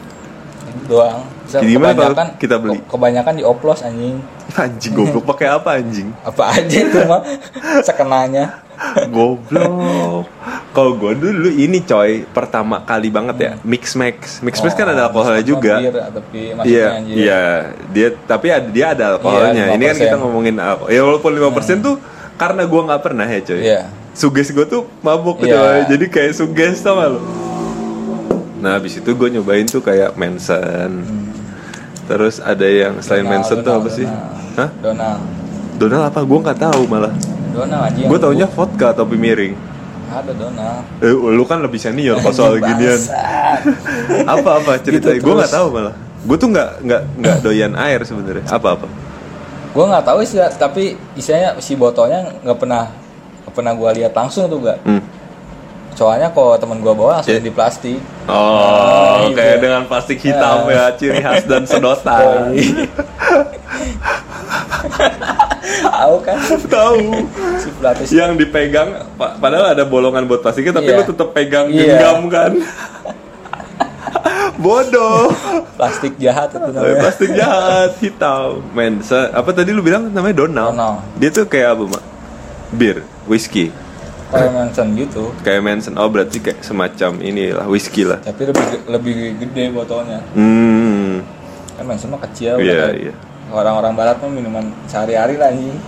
Doang 0.86 1.22
Bisa 1.44 1.60
Jadi 1.60 1.74
kebanyakan 1.76 2.28
kita 2.38 2.56
beli? 2.58 2.78
ke- 2.78 2.88
kebanyakan 2.88 3.34
dioplos 3.36 3.82
anjing 3.82 4.18
Anjing 4.60 4.94
goblok 4.94 5.24
pakai 5.26 5.48
apa 5.48 5.78
anjing? 5.78 6.10
apa 6.22 6.44
aja 6.52 6.78
itu 6.80 6.98
mah 7.06 7.22
sekenanya 7.88 8.66
Goblok. 9.12 10.24
Kalau 10.72 10.96
gue 10.96 11.12
dulu 11.12 11.52
ini 11.52 11.84
coy 11.84 12.24
pertama 12.26 12.80
kali 12.80 13.12
banget 13.12 13.36
ya 13.36 13.52
mix 13.62 13.92
max. 13.92 14.40
Mix 14.40 14.64
max 14.64 14.72
kan 14.72 14.88
ada 14.88 15.12
alkoholnya 15.12 15.44
juga. 15.44 15.84
Iya, 16.64 17.04
iya. 17.04 17.42
Dia 17.92 18.08
tapi 18.24 18.48
ada 18.48 18.64
dia 18.66 18.96
ada 18.96 19.20
alkoholnya. 19.20 19.68
Iya, 19.68 19.76
ini 19.76 19.84
kan 19.84 19.96
5%. 19.96 20.04
kita 20.06 20.16
ngomongin 20.16 20.56
alkohol. 20.58 20.90
Ya 20.90 21.02
walaupun 21.04 21.32
5% 21.36 21.84
tuh 21.84 21.96
karena 22.40 22.64
gua 22.64 22.82
nggak 22.88 23.02
pernah 23.04 23.28
ya 23.28 23.42
coy. 23.44 23.60
Iya. 23.60 23.82
Suges 24.16 24.48
gue 24.50 24.66
tuh 24.66 24.88
mabuk 25.00 25.40
gitu. 25.40 25.52
Iya. 25.52 25.84
Jadi 25.86 26.06
kayak 26.08 26.34
suges 26.34 26.80
tau 26.80 26.98
gak 26.98 27.10
lu? 27.10 27.22
Nah, 28.60 28.76
habis 28.76 29.00
itu 29.00 29.10
gue 29.16 29.30
nyobain 29.40 29.64
tuh 29.64 29.80
kayak 29.80 30.20
Manson. 30.20 31.04
Terus 32.06 32.44
ada 32.44 32.68
yang 32.68 33.00
selain 33.00 33.24
Donald, 33.24 33.32
Manson 33.40 33.58
tuh 33.64 33.72
Donald, 33.72 33.82
apa 33.86 33.90
sih? 33.96 34.08
Donald. 34.08 34.58
Hah? 34.60 34.70
Donald 34.84 35.20
Donald 35.80 36.04
apa? 36.12 36.20
Gue 36.28 36.40
nggak 36.44 36.60
tahu 36.60 36.82
malah. 36.86 37.14
Donald 37.56 37.82
anjing 37.88 38.08
Gue 38.08 38.18
taunya 38.20 38.48
vodka 38.52 38.94
topi 38.94 39.16
miring. 39.18 39.56
ada 40.10 40.34
Donald 40.34 40.82
Eh, 41.06 41.14
lu 41.14 41.46
kan 41.46 41.62
lebih 41.62 41.78
senior 41.78 42.18
kalau 42.20 42.34
soal 42.34 42.58
ginian. 42.58 42.98
Apa 44.34 44.58
apa 44.58 44.82
cerita 44.82 45.14
Gitu 45.14 45.22
gue 45.22 45.34
nggak 45.38 45.54
tahu 45.54 45.68
malah 45.70 46.10
gue 46.20 46.38
tuh 46.38 46.50
nggak 46.52 46.70
nggak 46.84 47.02
nggak 47.16 47.38
doyan 47.40 47.74
air 47.80 48.04
sebenarnya 48.04 48.44
apa 48.52 48.76
apa 48.76 48.88
gue 49.70 49.86
nggak 49.86 50.04
tahu 50.04 50.20
sih 50.28 50.42
tapi 50.60 51.00
isinya 51.16 51.56
si 51.64 51.80
botolnya 51.80 52.28
nggak 52.44 52.58
pernah 52.60 52.92
nggak 53.48 53.54
pernah 53.56 53.74
gue 53.78 53.90
lihat 54.04 54.12
langsung 54.12 54.52
tuh 54.52 54.60
gak 54.60 54.78
hmm. 54.84 55.02
Soalnya 56.00 56.32
kalau 56.32 56.56
teman 56.56 56.80
gue 56.80 56.94
bawa 56.94 57.20
langsung 57.20 57.36
Iya. 57.36 57.44
di 57.44 57.52
plastik. 57.52 58.00
Oh 58.24 59.20
Nah, 59.20 59.36
kayak 59.36 59.58
dengan 59.60 59.84
plastik 59.84 60.16
hitam 60.18 60.64
Ya. 60.66 60.88
ya 60.88 60.96
ciri 60.96 61.20
khas 61.20 61.44
dan 61.44 61.68
sedotan. 61.68 62.56
Tahu 65.92 66.16
kan? 66.22 66.40
Tahu. 66.66 67.00
Si 68.02 68.16
yang 68.16 68.34
dipegang 68.34 68.90
pa- 69.14 69.36
padahal 69.36 69.76
ada 69.76 69.84
bolongan 69.84 70.24
buat 70.24 70.40
plastiknya 70.40 70.72
tapi 70.74 70.88
Iya. 70.88 70.98
lu 70.98 71.06
tetap 71.06 71.30
pegang 71.30 71.68
Iya. 71.68 72.00
genggam 72.00 72.20
kan? 72.30 72.52
Bodoh. 74.58 75.32
Plastik 75.76 76.16
jahat 76.18 76.50
itu 76.50 76.60
Eh, 76.60 76.72
namanya 76.74 76.96
plastik 76.98 77.30
jahat 77.32 77.92
hitam. 77.98 78.64
Men 78.72 79.00
apa 79.32 79.50
tadi 79.52 79.72
lu 79.72 79.80
bilang 79.80 80.08
namanya 80.08 80.36
Donald, 80.38 80.72
Donald. 80.74 80.98
dia 81.16 81.30
tuh 81.30 81.44
kayak 81.44 81.76
apa 81.76 81.84
mak 81.90 82.04
bir 82.72 82.96
whisky 83.26 83.72
kayak 84.30 84.52
Manson 84.54 84.88
gitu 84.94 85.24
kayak 85.42 85.62
Manson 85.62 85.94
oh 85.98 86.06
berarti 86.06 86.38
kayak 86.38 86.62
semacam 86.62 87.18
inilah 87.20 87.66
whisky 87.66 88.06
lah 88.06 88.22
tapi 88.22 88.46
lebih 88.46 88.66
lebih 88.86 89.16
gede 89.42 89.64
botolnya 89.74 90.22
hmm 90.34 91.26
kan 91.76 91.86
Manson 91.88 92.12
mah 92.12 92.22
kecil 92.28 92.60
Iya, 92.60 92.92
bukan? 92.92 92.94
iya. 93.00 93.14
orang-orang 93.50 93.94
barat 93.96 94.16
mah 94.20 94.30
minuman 94.30 94.66
sehari-hari 94.86 95.40
lah 95.40 95.50
anjing 95.50 95.80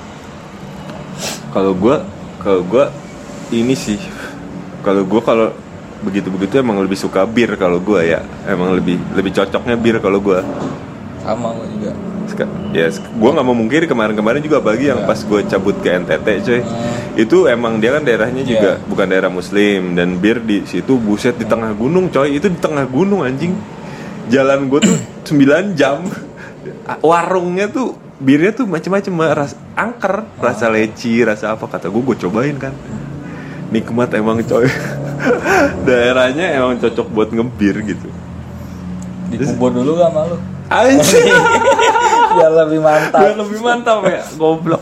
Kalau 1.51 1.75
gua, 1.75 2.07
kalau 2.39 2.63
gua 2.63 2.87
ini 3.51 3.75
sih, 3.75 3.99
kalau 4.81 5.03
gua 5.03 5.19
kalau 5.19 5.47
begitu 5.99 6.31
begitu 6.31 6.57
emang 6.57 6.79
lebih 6.79 6.95
suka 6.95 7.27
bir 7.27 7.59
kalau 7.59 7.75
gua 7.77 8.01
ya, 8.01 8.23
emang 8.47 8.71
lebih 8.71 8.95
lebih 9.11 9.35
cocoknya 9.35 9.75
bir 9.75 9.99
kalau 9.99 10.23
gua. 10.23 10.47
Sama 11.21 11.53
gue 11.57 11.67
juga 11.79 11.91
Ya, 12.71 12.87
gua 13.19 13.35
nggak 13.35 13.43
mau 13.45 13.53
mungkiri 13.53 13.85
kemarin-kemarin 13.85 14.39
juga 14.41 14.63
apalagi 14.63 14.87
yang 14.87 15.03
Iya. 15.03 15.09
pas 15.09 15.19
gua 15.27 15.43
cabut 15.43 15.75
ke 15.83 15.89
NTT, 15.91 16.27
coy. 16.41 16.61
Hmm. 16.63 17.19
Itu 17.19 17.37
emang 17.45 17.83
dia 17.83 17.91
kan 17.91 18.07
daerahnya 18.07 18.41
juga 18.47 18.79
Iya. 18.79 18.87
bukan 18.87 19.05
daerah 19.11 19.27
muslim 19.27 19.93
dan 19.99 20.15
bir 20.15 20.39
di 20.39 20.63
situ 20.63 20.95
buset 20.95 21.35
di 21.35 21.43
tengah 21.45 21.75
gunung, 21.75 22.07
coy. 22.07 22.39
Itu 22.39 22.47
di 22.47 22.57
tengah 22.57 22.87
gunung 22.87 23.27
anjing. 23.27 23.51
Jalan 24.31 24.71
gua 24.71 24.79
tuh 24.79 24.95
9 25.27 25.75
jam. 25.75 26.07
Warungnya 27.03 27.67
tuh 27.67 27.99
birnya 28.21 28.55
tuh 28.55 28.65
macam-macam 28.65 29.13
ras 29.35 29.53
angker, 29.75 30.23
rasa 30.39 30.71
leci, 30.71 31.19
rasa 31.21 31.51
apa 31.53 31.67
kata 31.67 31.91
gue 31.91 32.01
gue 32.01 32.17
cobain 32.25 32.55
kan. 32.55 32.73
Nikmat 33.75 34.15
emang 34.15 34.39
coy. 34.41 34.71
Daerahnya 35.89 36.57
emang 36.57 36.79
cocok 36.79 37.07
buat 37.11 37.29
ngebir 37.29 37.75
gitu. 37.85 38.07
dikubur 39.31 39.71
dulu 39.71 39.95
gak 39.95 40.11
malu 40.11 40.35
Anjir. 40.71 41.35
biar 42.31 42.51
lebih 42.63 42.79
mantap 42.79 43.19
Biar 43.19 43.35
lebih 43.35 43.59
mantap 43.59 43.99
ya, 44.07 44.23
goblok. 44.39 44.81